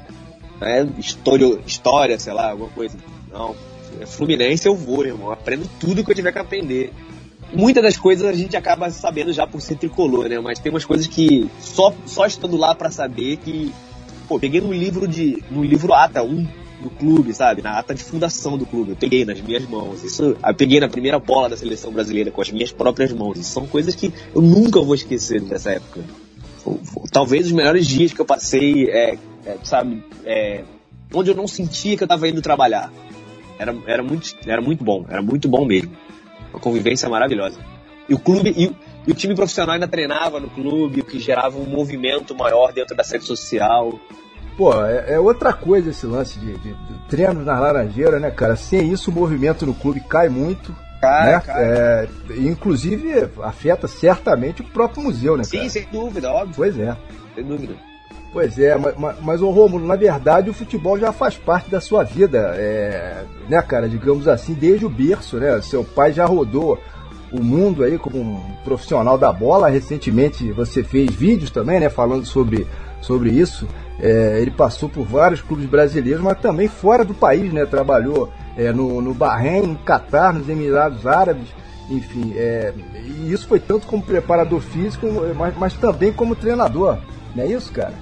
[0.61, 2.97] É história, história, sei lá, alguma coisa.
[3.31, 3.55] Não,
[3.99, 5.27] é Fluminense eu vou, irmão.
[5.27, 6.93] Eu aprendo tudo que eu tiver que aprender.
[7.53, 10.39] Muitas das coisas a gente acaba sabendo já por ser tricolor, né?
[10.39, 13.73] Mas tem umas coisas que só, só estando lá pra saber que.
[14.27, 15.43] Pô, peguei no livro de.
[15.49, 16.47] no livro ATA 1
[16.81, 17.61] do clube, sabe?
[17.61, 18.91] Na ata de fundação do clube.
[18.91, 20.03] Eu peguei nas minhas mãos.
[20.03, 23.37] Isso, eu peguei na primeira bola da seleção brasileira com as minhas próprias mãos.
[23.37, 26.01] Isso são coisas que eu nunca vou esquecer dessa época.
[27.11, 30.63] Talvez os melhores dias que eu passei, é, é, sabe, é,
[31.13, 32.91] onde eu não sentia que eu estava indo trabalhar.
[33.57, 35.91] Era, era, muito, era muito bom, era muito bom mesmo.
[36.51, 37.59] Uma convivência maravilhosa.
[38.07, 38.71] E o clube, e,
[39.07, 42.95] e o time profissional ainda treinava no clube, o que gerava um movimento maior dentro
[42.95, 43.99] da sede social.
[44.59, 48.57] Pô, é, é outra coisa esse lance de, de, de treinos na Laranjeira, né, cara?
[48.57, 50.75] Sem isso, o movimento no clube cai muito.
[50.99, 51.43] Cara, né?
[51.47, 55.63] É, e, inclusive, afeta certamente o próprio museu, né, cara?
[55.63, 56.93] Sim, sem dúvida, óbvio, Pois é.
[57.35, 57.73] sem dúvida.
[58.33, 58.75] Pois é,
[59.21, 63.61] mas, ô Rômulo, na verdade o futebol já faz parte da sua vida, é, né,
[63.61, 65.61] cara, digamos assim, desde o berço, né?
[65.61, 66.77] Seu pai já rodou
[67.31, 69.69] o mundo aí como um profissional da bola.
[69.69, 72.67] Recentemente você fez vídeos também, né, falando sobre,
[73.01, 73.65] sobre isso.
[74.01, 77.65] É, ele passou por vários clubes brasileiros, mas também fora do país, né?
[77.65, 81.49] Trabalhou é, no, no Bahrein, no Catar, nos Emirados Árabes,
[81.89, 82.33] enfim.
[82.35, 86.97] É, e isso foi tanto como preparador físico, mas, mas também como treinador.
[87.35, 87.93] Não é isso, cara?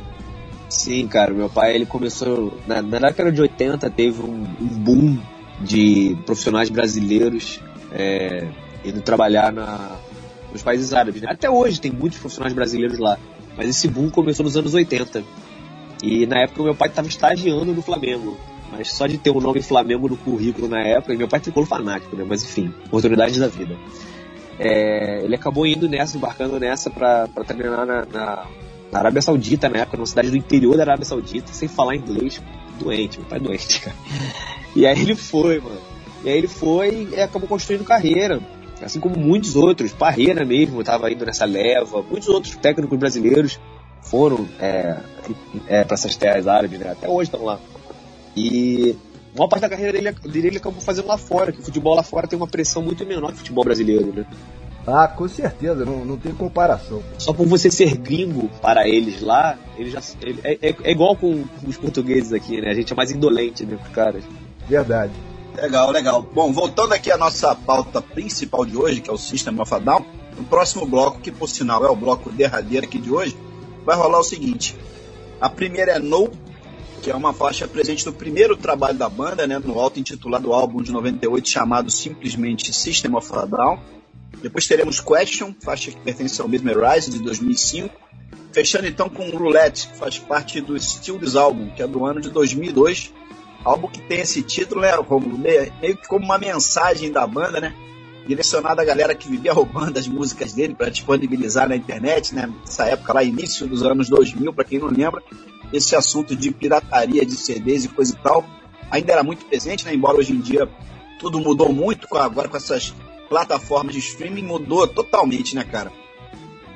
[0.70, 5.18] Sim, cara, meu pai ele começou na, na década de 80 teve um, um boom
[5.62, 8.48] de profissionais brasileiros é,
[8.84, 9.96] indo trabalhar na,
[10.52, 11.22] nos países árabes.
[11.22, 11.30] né?
[11.32, 13.18] Até hoje tem muitos profissionais brasileiros lá,
[13.56, 15.24] mas esse boom começou nos anos 80.
[16.02, 18.38] E na época meu pai estava estagiando no Flamengo,
[18.72, 22.16] mas só de ter o nome Flamengo no currículo na época, meu pai ficou fanático,
[22.16, 22.26] né?
[22.28, 23.76] Mas enfim, oportunidades da vida.
[24.60, 28.46] É, ele acabou indo nessa, embarcando nessa para treinar na, na,
[28.92, 32.42] na Arábia Saudita, na época, numa cidade do interior da Arábia Saudita, sem falar inglês,
[32.80, 33.96] doente, meu pai é doente, cara.
[34.76, 35.82] E aí ele foi, mano.
[36.24, 38.40] E aí ele foi e acabou construindo carreira.
[38.82, 43.60] Assim como muitos outros, Parreira mesmo estava indo nessa leva, muitos outros técnicos brasileiros
[44.10, 44.98] foram é,
[45.68, 46.92] é, para essas terras árabes, né?
[46.92, 47.60] Até hoje estão lá.
[48.36, 48.96] E
[49.36, 52.04] maior parte da carreira dele, dele ele acabou fazendo lá fora, que o futebol lá
[52.04, 54.26] fora tem uma pressão muito menor que o futebol brasileiro, né?
[54.86, 57.04] Ah, com certeza, não, não tem comparação.
[57.18, 61.16] Só por você ser gringo para eles lá, ele já ele- é, é- é igual
[61.16, 62.70] com os portugueses aqui, né?
[62.72, 64.24] A gente é mais indolente, né, com os caras.
[64.68, 65.12] Verdade.
[65.56, 66.22] Legal, legal.
[66.34, 69.80] Bom, voltando aqui à nossa pauta principal de hoje, que é o System of a
[69.80, 70.06] Down,
[70.38, 73.36] no próximo bloco, que por sinal é o bloco derradeiro aqui de hoje,
[73.88, 74.76] vai rolar o seguinte.
[75.40, 76.30] A primeira é No,
[77.02, 80.92] que é uma faixa presente no primeiro trabalho da banda, né, no auto-intitulado álbum de
[80.92, 83.80] 98, chamado simplesmente System of a Down.
[84.42, 87.96] Depois teremos Question, faixa que pertence ao Mesmerize, de 2005.
[88.52, 92.20] Fechando então com Roulette, que faz parte do Still This Album, que é do ano
[92.20, 93.14] de 2002.
[93.64, 94.92] Álbum que tem esse título, né?
[95.38, 97.74] Meio, meio que como uma mensagem da banda, né?
[98.28, 102.52] Direcionada à galera que vivia roubando as músicas dele para disponibilizar na internet, né?
[102.60, 105.24] Nessa época lá, início dos anos 2000, para quem não lembra,
[105.72, 108.46] esse assunto de pirataria de CDs e coisa e tal
[108.90, 109.94] ainda era muito presente, né?
[109.94, 110.68] Embora hoje em dia
[111.20, 112.94] tudo mudou muito, agora com essas
[113.30, 115.92] plataformas de streaming mudou totalmente, né, cara?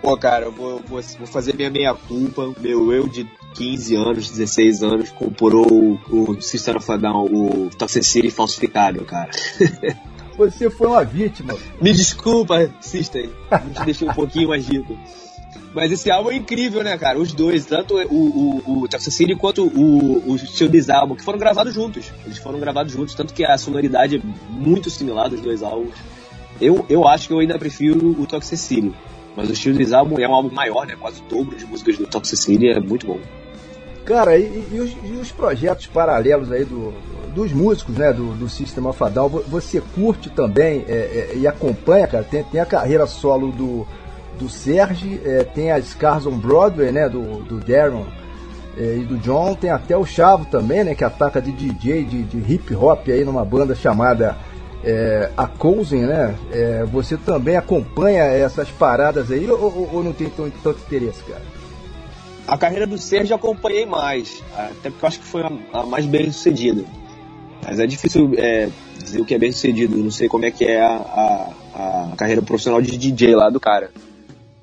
[0.01, 2.53] Pô, cara, eu vou, vou, vou fazer minha meia-culpa.
[2.59, 7.69] Meu eu de 15 anos, 16 anos, comprou o, o System of a Down, o
[7.69, 9.29] Toxicity falsificado, cara.
[10.49, 11.55] Você foi uma vítima.
[11.81, 13.29] Me desculpa, System.
[13.73, 14.97] Te deixei um pouquinho mais rico.
[15.73, 17.17] Mas esse álbum é incrível, né, cara?
[17.17, 20.87] Os dois, tanto o, o, o Toxicity quanto o, o Still This
[21.17, 22.11] que foram gravados juntos.
[22.25, 25.95] Eles foram gravados juntos, tanto que a sonoridade é muito similar dos dois álbuns.
[26.59, 28.93] Eu, eu acho que eu ainda prefiro o Toxicity.
[29.35, 30.95] Mas o Still This Album é um álbum maior, né?
[30.99, 33.19] Quase o dobro de músicas do Toxicity, é muito bom.
[34.05, 36.93] Cara, e, e os, e os projetos paralelos aí do,
[37.33, 38.47] dos músicos, né, do, do
[39.05, 42.23] a Down, vo- você curte também é, é, e acompanha, cara?
[42.23, 43.85] Tem, tem a carreira solo do,
[44.39, 48.05] do Serge, é, tem as Scars on Broadway, né, do, do Darren
[48.77, 52.23] é, e do John, tem até o Chavo também, né, que ataca de DJ, de,
[52.23, 54.35] de hip hop aí numa banda chamada
[54.83, 56.33] é, A Cousin, né?
[56.51, 61.21] É, você também acompanha essas paradas aí ou, ou- ou não tem tão- tanto interesse,
[61.23, 61.41] cara?
[62.51, 65.85] A carreira do Sérgio eu acompanhei mais, até porque eu acho que foi a, a
[65.85, 66.83] mais bem sucedida.
[67.65, 68.67] Mas é difícil é,
[69.01, 72.15] dizer o que é bem sucedido, não sei como é que é a, a, a
[72.17, 73.89] carreira profissional de DJ lá do cara.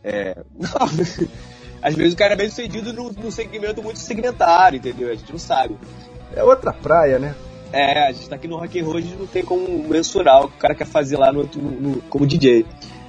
[0.04, 0.36] É,
[1.80, 5.08] às vezes o cara é bem sucedido num, num segmento muito segmentado, entendeu?
[5.10, 5.74] A gente não sabe.
[6.36, 7.34] É outra praia, né?
[7.72, 10.44] É, a gente tá aqui no Rock and Roll, a gente não tem como mensurar
[10.44, 12.66] o que o cara quer fazer lá no, no- no- como DJ.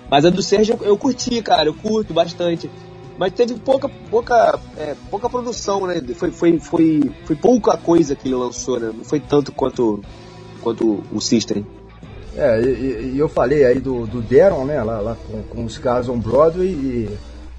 [0.10, 2.72] Mas a do Sérgio eu, eu curti, cara, eu curto bastante.
[3.20, 6.02] Mas teve pouca, pouca, é, pouca produção, né?
[6.16, 8.94] Foi, foi, foi, foi pouca coisa que ele lançou, né?
[8.96, 10.02] Não foi tanto quanto,
[10.62, 11.66] quanto o System.
[12.38, 15.78] É, e, e- eu falei aí do, do Darren, né, lá, lá com, com os
[15.78, 17.10] caras on Broadway, e,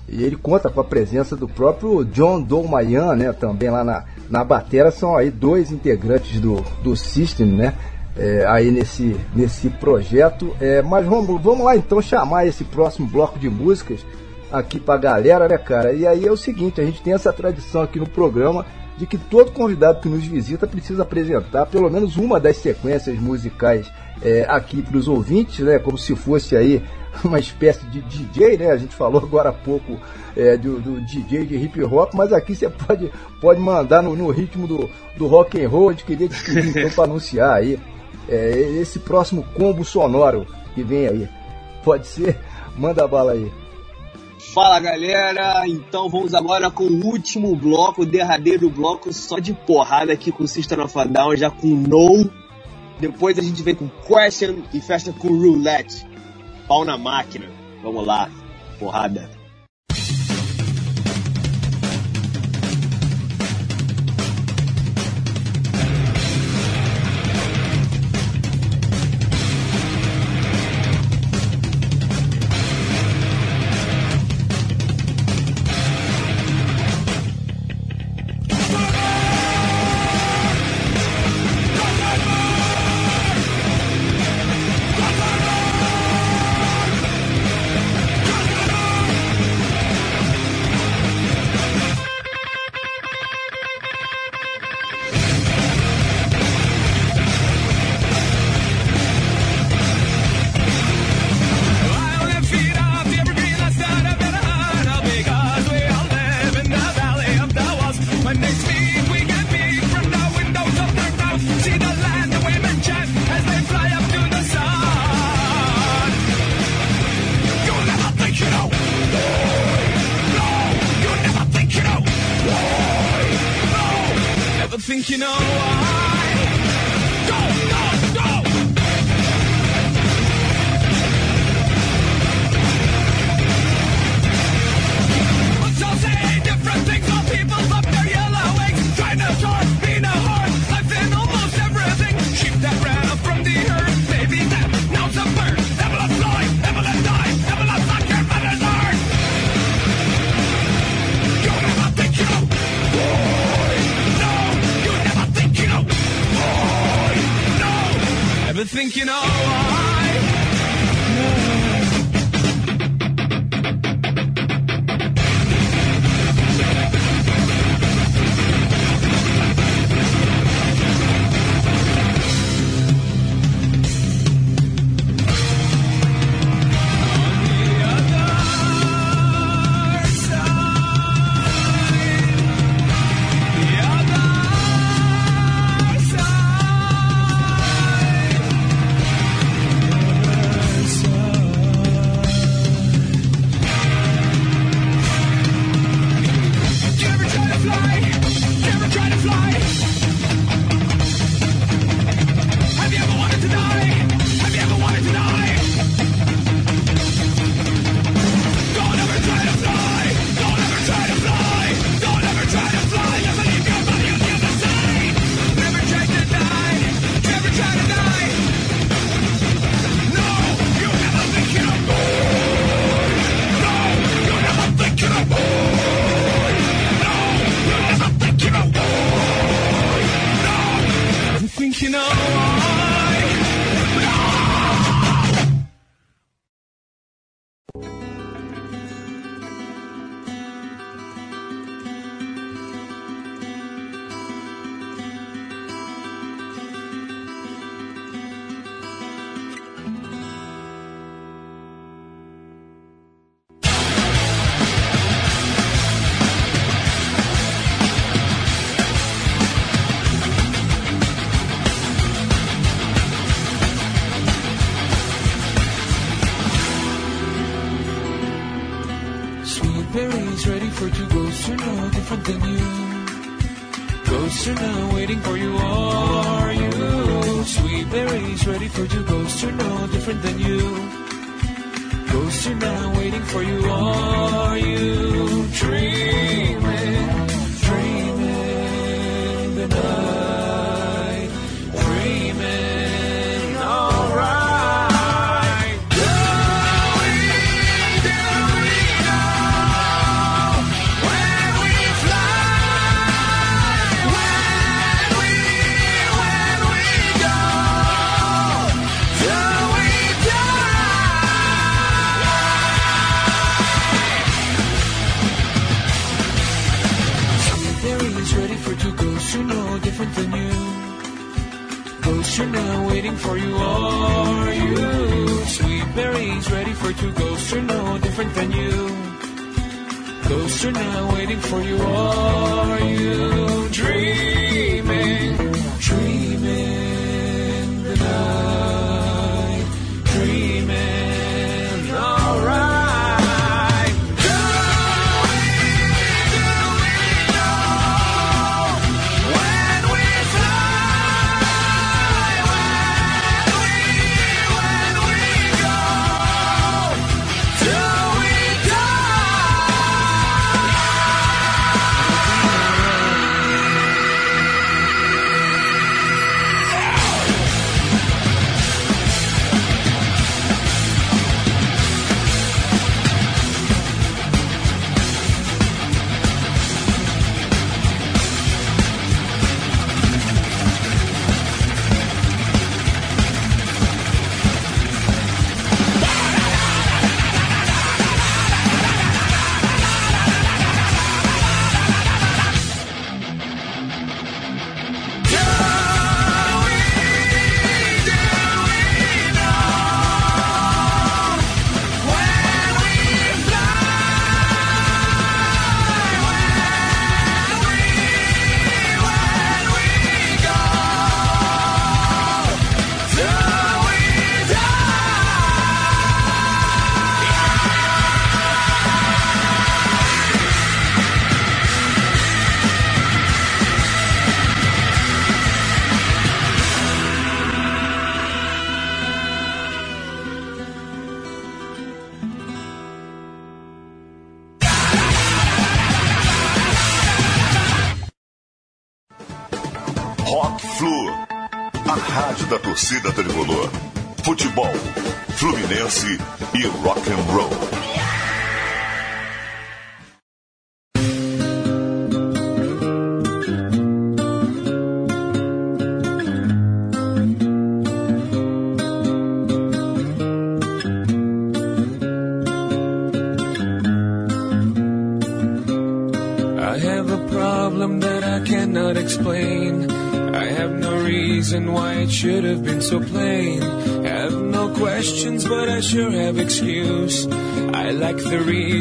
[0.09, 4.43] e ele conta com a presença do próprio John Dolmayan, né, também lá na, na
[4.43, 7.75] batera, são aí dois integrantes do, do System, né,
[8.17, 10.57] é, aí nesse, nesse projeto.
[10.59, 14.01] É, mas vamos, vamos lá então chamar esse próximo bloco de músicas
[14.53, 15.93] aqui pra galera, né, cara?
[15.93, 18.65] E aí é o seguinte, a gente tem essa tradição aqui no programa
[18.97, 23.91] de que todo convidado que nos visita precisa apresentar pelo menos uma das sequências musicais
[24.23, 25.79] é, aqui para os ouvintes, né?
[25.79, 26.83] Como se fosse aí
[27.25, 28.71] uma espécie de DJ, né?
[28.71, 29.99] A gente falou agora há pouco
[30.37, 33.11] é, do, do DJ de hip hop, mas aqui você pode,
[33.41, 35.89] pode mandar no, no ritmo do, do rock and roll.
[35.89, 37.79] A gente queria então para anunciar aí
[38.29, 38.51] é,
[38.81, 41.29] esse próximo combo sonoro que vem aí.
[41.83, 42.39] Pode ser?
[42.77, 43.51] Manda bala aí.
[44.41, 50.13] Fala galera, então vamos agora com o último bloco, o derradeiro bloco só de porrada
[50.13, 52.29] aqui com System of a Down, já com No.
[52.99, 56.05] Depois a gente vem com Question e fecha com Roulette.
[56.67, 57.49] Pau na máquina.
[57.83, 58.29] Vamos lá,
[58.79, 59.40] porrada.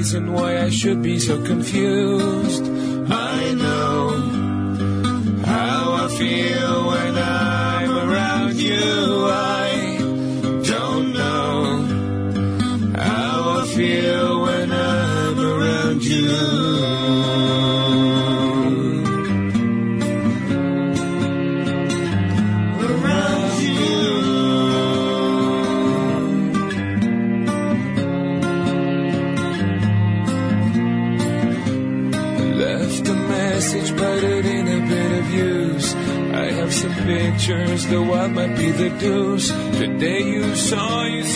[0.10, 2.49] Reason why I should be so confused.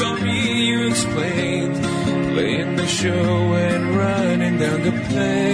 [0.03, 1.75] Saw, me, you explained.
[2.33, 5.52] Playing the show and running down the plane.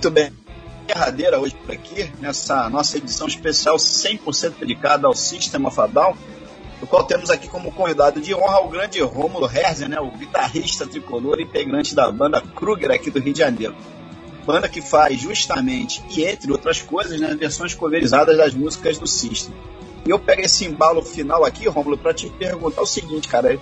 [0.00, 0.32] Muito bem.
[0.86, 6.16] Derradeira hoje por aqui, nessa nossa edição especial 100% dedicada ao System of a Down,
[6.80, 10.86] no qual temos aqui como convidado de honra o grande Rômulo Herzer, né, o guitarrista
[10.86, 13.76] tricolor e integrante da banda Kruger aqui do Rio de Janeiro.
[14.46, 19.54] Banda que faz justamente, e entre outras coisas, né, versões coverizadas das músicas do System.
[20.06, 23.60] E eu pego esse embalo final aqui, Rômulo, para te perguntar o seguinte, cara.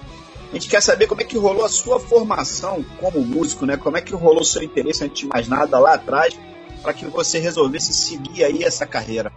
[0.50, 3.76] A gente quer saber como é que rolou a sua formação como músico, né?
[3.76, 6.38] Como é que rolou o seu interesse, antes de mais nada, lá atrás,
[6.82, 9.30] para que você resolvesse seguir aí essa carreira?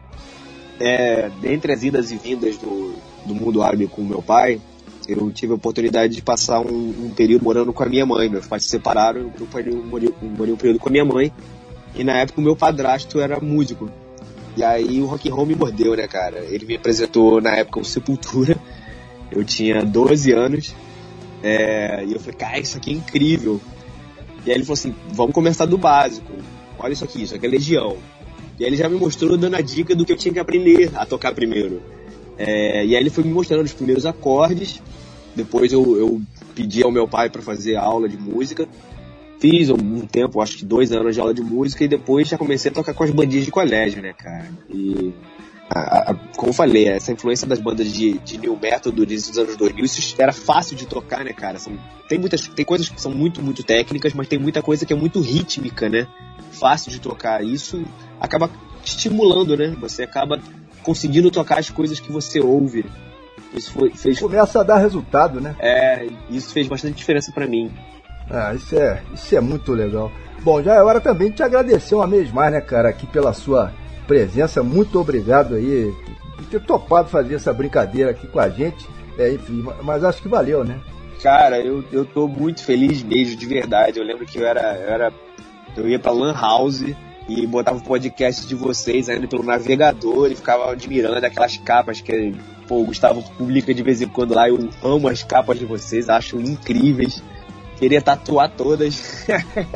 [0.80, 4.62] É, dentre as idas e vindas do, do mundo árabe com meu pai,
[5.08, 8.30] eu tive a oportunidade de passar um, um período morando com a minha mãe.
[8.30, 11.32] Meus pais se separaram, eu morei, morei, um período com a minha mãe.
[11.94, 13.90] E na época o meu padrasto era músico.
[14.56, 16.40] E aí o rock and roll me mordeu, né, cara?
[16.40, 18.58] Ele me apresentou na época o Sepultura.
[19.32, 20.74] Eu tinha 12 anos.
[21.44, 23.60] É, e eu falei, cara, isso aqui é incrível.
[24.46, 26.32] E aí ele falou assim, vamos começar do básico.
[26.78, 27.98] Olha isso aqui, isso aqui é Legião.
[28.60, 30.92] E aí ele já me mostrou dando a dica do que eu tinha que aprender
[30.96, 31.82] a tocar primeiro.
[32.38, 34.82] É, e aí ele foi me mostrando os primeiros acordes.
[35.36, 36.22] Depois eu, eu
[36.54, 38.68] pedi ao meu pai para fazer aula de música.
[39.40, 42.70] Fiz um tempo, acho que dois anos de aula de música, e depois já comecei
[42.70, 44.52] a tocar com as bandinhas de colégio, né, cara?
[44.70, 45.12] E,
[45.73, 49.30] a, a, como eu falei, essa influência das bandas de, de new metal do início
[49.30, 51.57] dos anos 2000, isso era fácil de tocar, né, cara?
[51.57, 51.73] São,
[52.10, 54.95] tem, muitas, tem coisas que são muito, muito técnicas, mas tem muita coisa que é
[54.95, 56.07] muito rítmica, né?
[56.52, 57.41] Fácil de tocar.
[57.41, 57.81] Isso
[58.19, 58.49] acaba
[58.84, 59.73] estimulando, né?
[59.80, 60.41] Você acaba
[60.84, 62.85] conseguindo tocar as coisas que você ouve.
[63.53, 64.19] Isso foi, fez.
[64.19, 65.56] Começa a dar resultado, né?
[65.57, 67.72] É, isso fez bastante diferença para mim.
[68.30, 70.11] Ah, isso é, isso é muito legal.
[70.41, 73.31] Bom, já é hora também de te agradecer uma vez mais, né, cara, aqui pela
[73.31, 73.72] sua
[74.12, 74.62] presença.
[74.62, 75.94] Muito obrigado aí
[76.36, 78.86] por ter topado fazer essa brincadeira aqui com a gente.
[79.18, 80.78] É, enfim, mas acho que valeu, né?
[81.24, 84.00] Cara, eu, eu tô muito feliz mesmo, de verdade.
[84.00, 84.76] Eu lembro que eu era.
[84.76, 85.14] Eu, era,
[85.78, 86.84] eu ia pra Lan House
[87.30, 92.36] e botava o podcast de vocês ainda pelo navegador e ficava admirando aquelas capas que
[92.68, 94.50] pô, o Gustavo publica de vez em quando lá.
[94.50, 97.24] Eu amo as capas de vocês, acho incríveis.
[97.82, 99.26] Queria tatuar todas.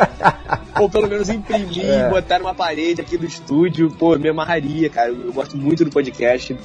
[0.79, 2.07] Ou pelo menos imprimir, É.
[2.07, 3.89] botar numa parede aqui do estúdio.
[3.89, 5.09] Pô, me amarraria, cara.
[5.09, 6.55] Eu gosto muito do podcast.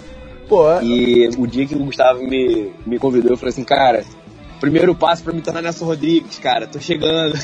[0.47, 4.05] Pô, E o dia que o Gustavo me, me convidou, eu falei assim, cara,
[4.61, 7.39] primeiro passo pra me tornar Nelson Rodrigues, cara, tô chegando.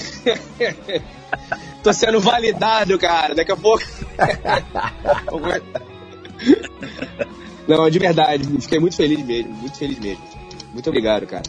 [1.82, 3.82] tô sendo validado, cara, daqui a pouco.
[7.66, 10.22] Não, de verdade, fiquei muito feliz mesmo, muito feliz mesmo.
[10.74, 11.42] Muito obrigado, cara.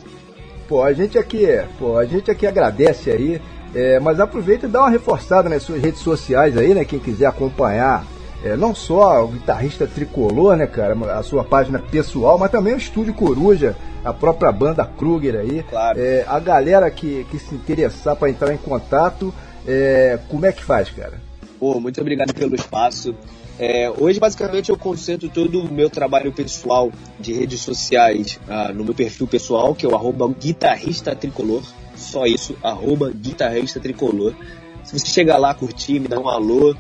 [0.68, 1.48] Pô, a gente aqui,
[1.80, 3.42] pô, a gente aqui agradece aí,
[3.74, 6.84] é, mas aproveita e dá uma reforçada nas suas redes sociais aí, né?
[6.84, 8.06] Quem quiser acompanhar,
[8.44, 12.78] é, não só o guitarrista tricolor, né, cara, a sua página pessoal, mas também o
[12.78, 15.64] Estúdio Coruja, a própria banda Kruger aí.
[15.70, 16.00] Claro.
[16.00, 19.34] É, a galera que, que se interessar para entrar em contato,
[19.66, 21.14] é, como é que faz, cara?
[21.60, 23.16] Pô, muito obrigado pelo espaço.
[23.60, 28.84] É, hoje, basicamente, eu concentro todo o meu trabalho pessoal de redes sociais ah, no
[28.84, 31.64] meu perfil pessoal, que é o arroba guitarrista tricolor.
[31.96, 34.36] Só isso, arroba guitarrista tricolor.
[34.84, 36.76] Se você chegar lá, curtir, me dar um alô,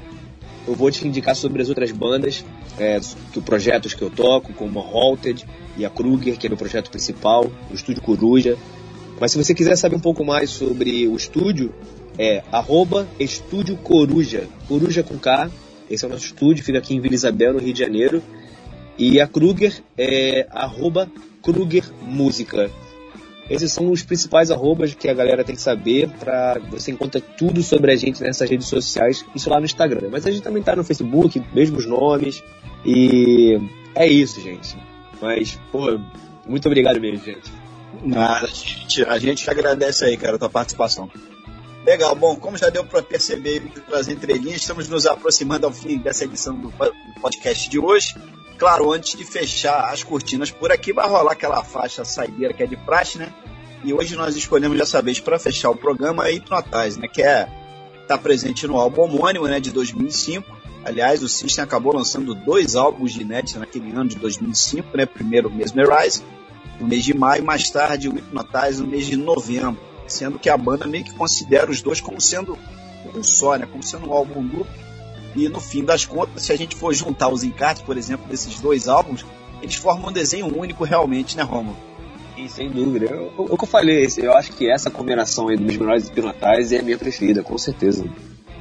[0.68, 2.46] eu vou te indicar sobre as outras bandas,
[2.78, 3.00] é,
[3.34, 5.46] que projetos que eu toco, como a Halted
[5.78, 8.56] e a Kruger, que é meu projeto principal, o Estúdio Coruja.
[9.20, 11.74] Mas se você quiser saber um pouco mais sobre o estúdio,
[12.20, 15.50] é arroba Estúdio Coruja, Coruja com K,
[15.90, 18.22] esse é o nosso estúdio, fica aqui em Vila Isabel, no Rio de Janeiro.
[18.98, 21.10] E a Kruger é arroba
[21.42, 22.70] Kruger Música.
[23.50, 27.64] Esses são os principais arrobas que a galera tem que saber para você encontra tudo
[27.64, 30.10] sobre a gente nessas redes sociais, isso lá no Instagram.
[30.12, 32.44] Mas a gente também tá no Facebook, mesmos nomes.
[32.86, 33.58] E
[33.96, 34.76] é isso, gente.
[35.22, 35.98] Mas, pô,
[36.46, 37.52] muito obrigado mesmo, gente.
[38.04, 41.10] Nada, a gente, a gente agradece aí, cara, a tua participação.
[41.88, 46.26] Legal, bom, como já deu para perceber pelas entrelinhas, estamos nos aproximando ao fim dessa
[46.26, 48.14] edição do po- do podcast de hoje.
[48.58, 52.68] Claro, antes de fechar as cortinas por aqui, vai rolar aquela faixa saideira que é
[52.68, 53.34] de praxe, né?
[53.86, 57.08] E hoje nós escolhemos dessa vez para fechar o programa a Hipnotize, né?
[57.08, 57.48] Que é
[58.06, 59.62] tá presente no álbum homônimo, né?
[59.62, 60.46] De 2005.
[60.84, 65.06] Aliás, o System acabou lançando dois álbuns de inédita naquele ano de 2005, né?
[65.06, 66.22] Primeiro o Mesmerize,
[66.82, 70.58] no mês de maio, mais tarde o Hypnotize no mês de novembro, sendo que a
[70.58, 72.58] banda meio que considera os dois como sendo
[73.16, 73.68] um só, né?
[73.70, 74.68] Como sendo um álbum duplo.
[75.36, 78.60] E no fim das contas, se a gente for juntar os encartes, por exemplo, desses
[78.60, 79.26] dois álbuns,
[79.62, 81.78] eles formam um desenho único realmente, né, Romulo?
[82.36, 83.06] E sem dúvida.
[83.06, 86.12] Eu- eu- O que eu falei, eu acho que essa combinação aí dos menores e
[86.12, 88.06] pilotais é a minha preferida, com certeza.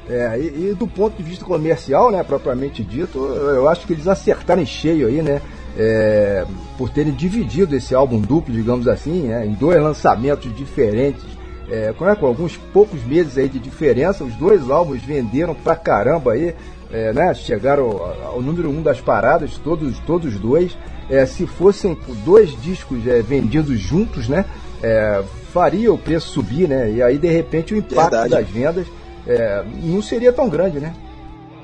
[0.09, 3.93] É, e, e do ponto de vista comercial, né, propriamente dito, eu, eu acho que
[3.93, 5.41] eles acertaram em cheio aí, né,
[5.77, 6.45] é,
[6.77, 11.21] por terem dividido esse álbum duplo, digamos assim, né, em dois lançamentos diferentes,
[11.69, 16.33] é, com, com alguns poucos meses aí de diferença, os dois álbuns venderam pra caramba
[16.33, 16.55] aí,
[16.91, 20.77] é, né, chegaram ao, número um das paradas, todos, todos dois.
[21.09, 24.45] É, se fossem dois discos é, vendidos juntos, né,
[24.81, 25.23] é,
[25.53, 28.29] faria o preço subir, né, e aí de repente o impacto Verdade.
[28.29, 28.87] das vendas
[29.25, 30.93] é, não seria tão grande, né?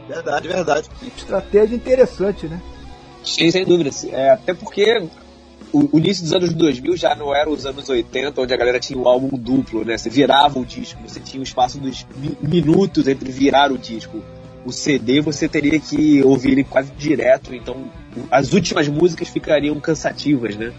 [0.08, 0.90] Verdade, verdade.
[1.18, 2.62] Estratégia interessante, né?
[3.24, 3.90] Sim, sem dúvida.
[4.12, 5.08] É, até porque
[5.74, 8.80] o, o início dos anos 2000 já não era os anos 80, onde a galera
[8.80, 9.98] tinha o álbum duplo, né?
[9.98, 14.24] Você virava o disco, você tinha o espaço dos mi- minutos entre virar o disco.
[14.66, 17.76] O CD você teria que ouvir ele quase direto, então
[18.32, 20.72] as últimas músicas ficariam cansativas, né?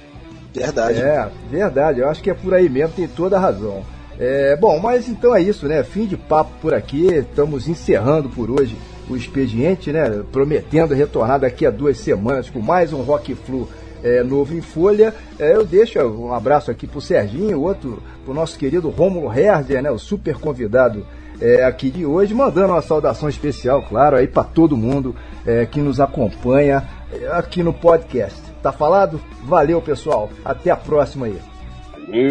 [0.55, 0.99] Verdade.
[1.01, 3.83] É, verdade, eu acho que é por aí mesmo, tem toda a razão.
[4.19, 5.83] É, bom, mas então é isso, né?
[5.83, 8.77] Fim de papo por aqui, estamos encerrando por hoje
[9.11, 10.23] o expediente, né?
[10.33, 13.69] Prometendo retornar daqui a duas semanas com mais um Rock Flu
[14.05, 15.15] é, novo em folha.
[15.39, 19.91] É, eu deixo um abraço aqui pro Serginho, outro pro nosso querido Rômulo Herzer, né?
[19.91, 21.05] O super convidado
[21.41, 25.17] é, aqui de hoje, mandando uma saudação especial, claro, aí para todo mundo
[25.47, 28.41] é, que nos acompanha é, aqui no podcast.
[28.63, 29.21] Tá falado?
[29.43, 30.31] Valeu, pessoal.
[30.45, 31.39] Até a próxima aí.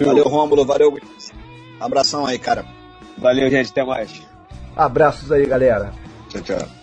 [0.04, 0.98] Valeu, Rômulo, valeu.
[1.80, 2.66] Abração aí, cara.
[3.18, 3.72] Valeu, gente.
[3.72, 4.22] Até mais.
[4.76, 5.92] Abraços aí, galera.
[6.30, 6.83] Tchau, tchau.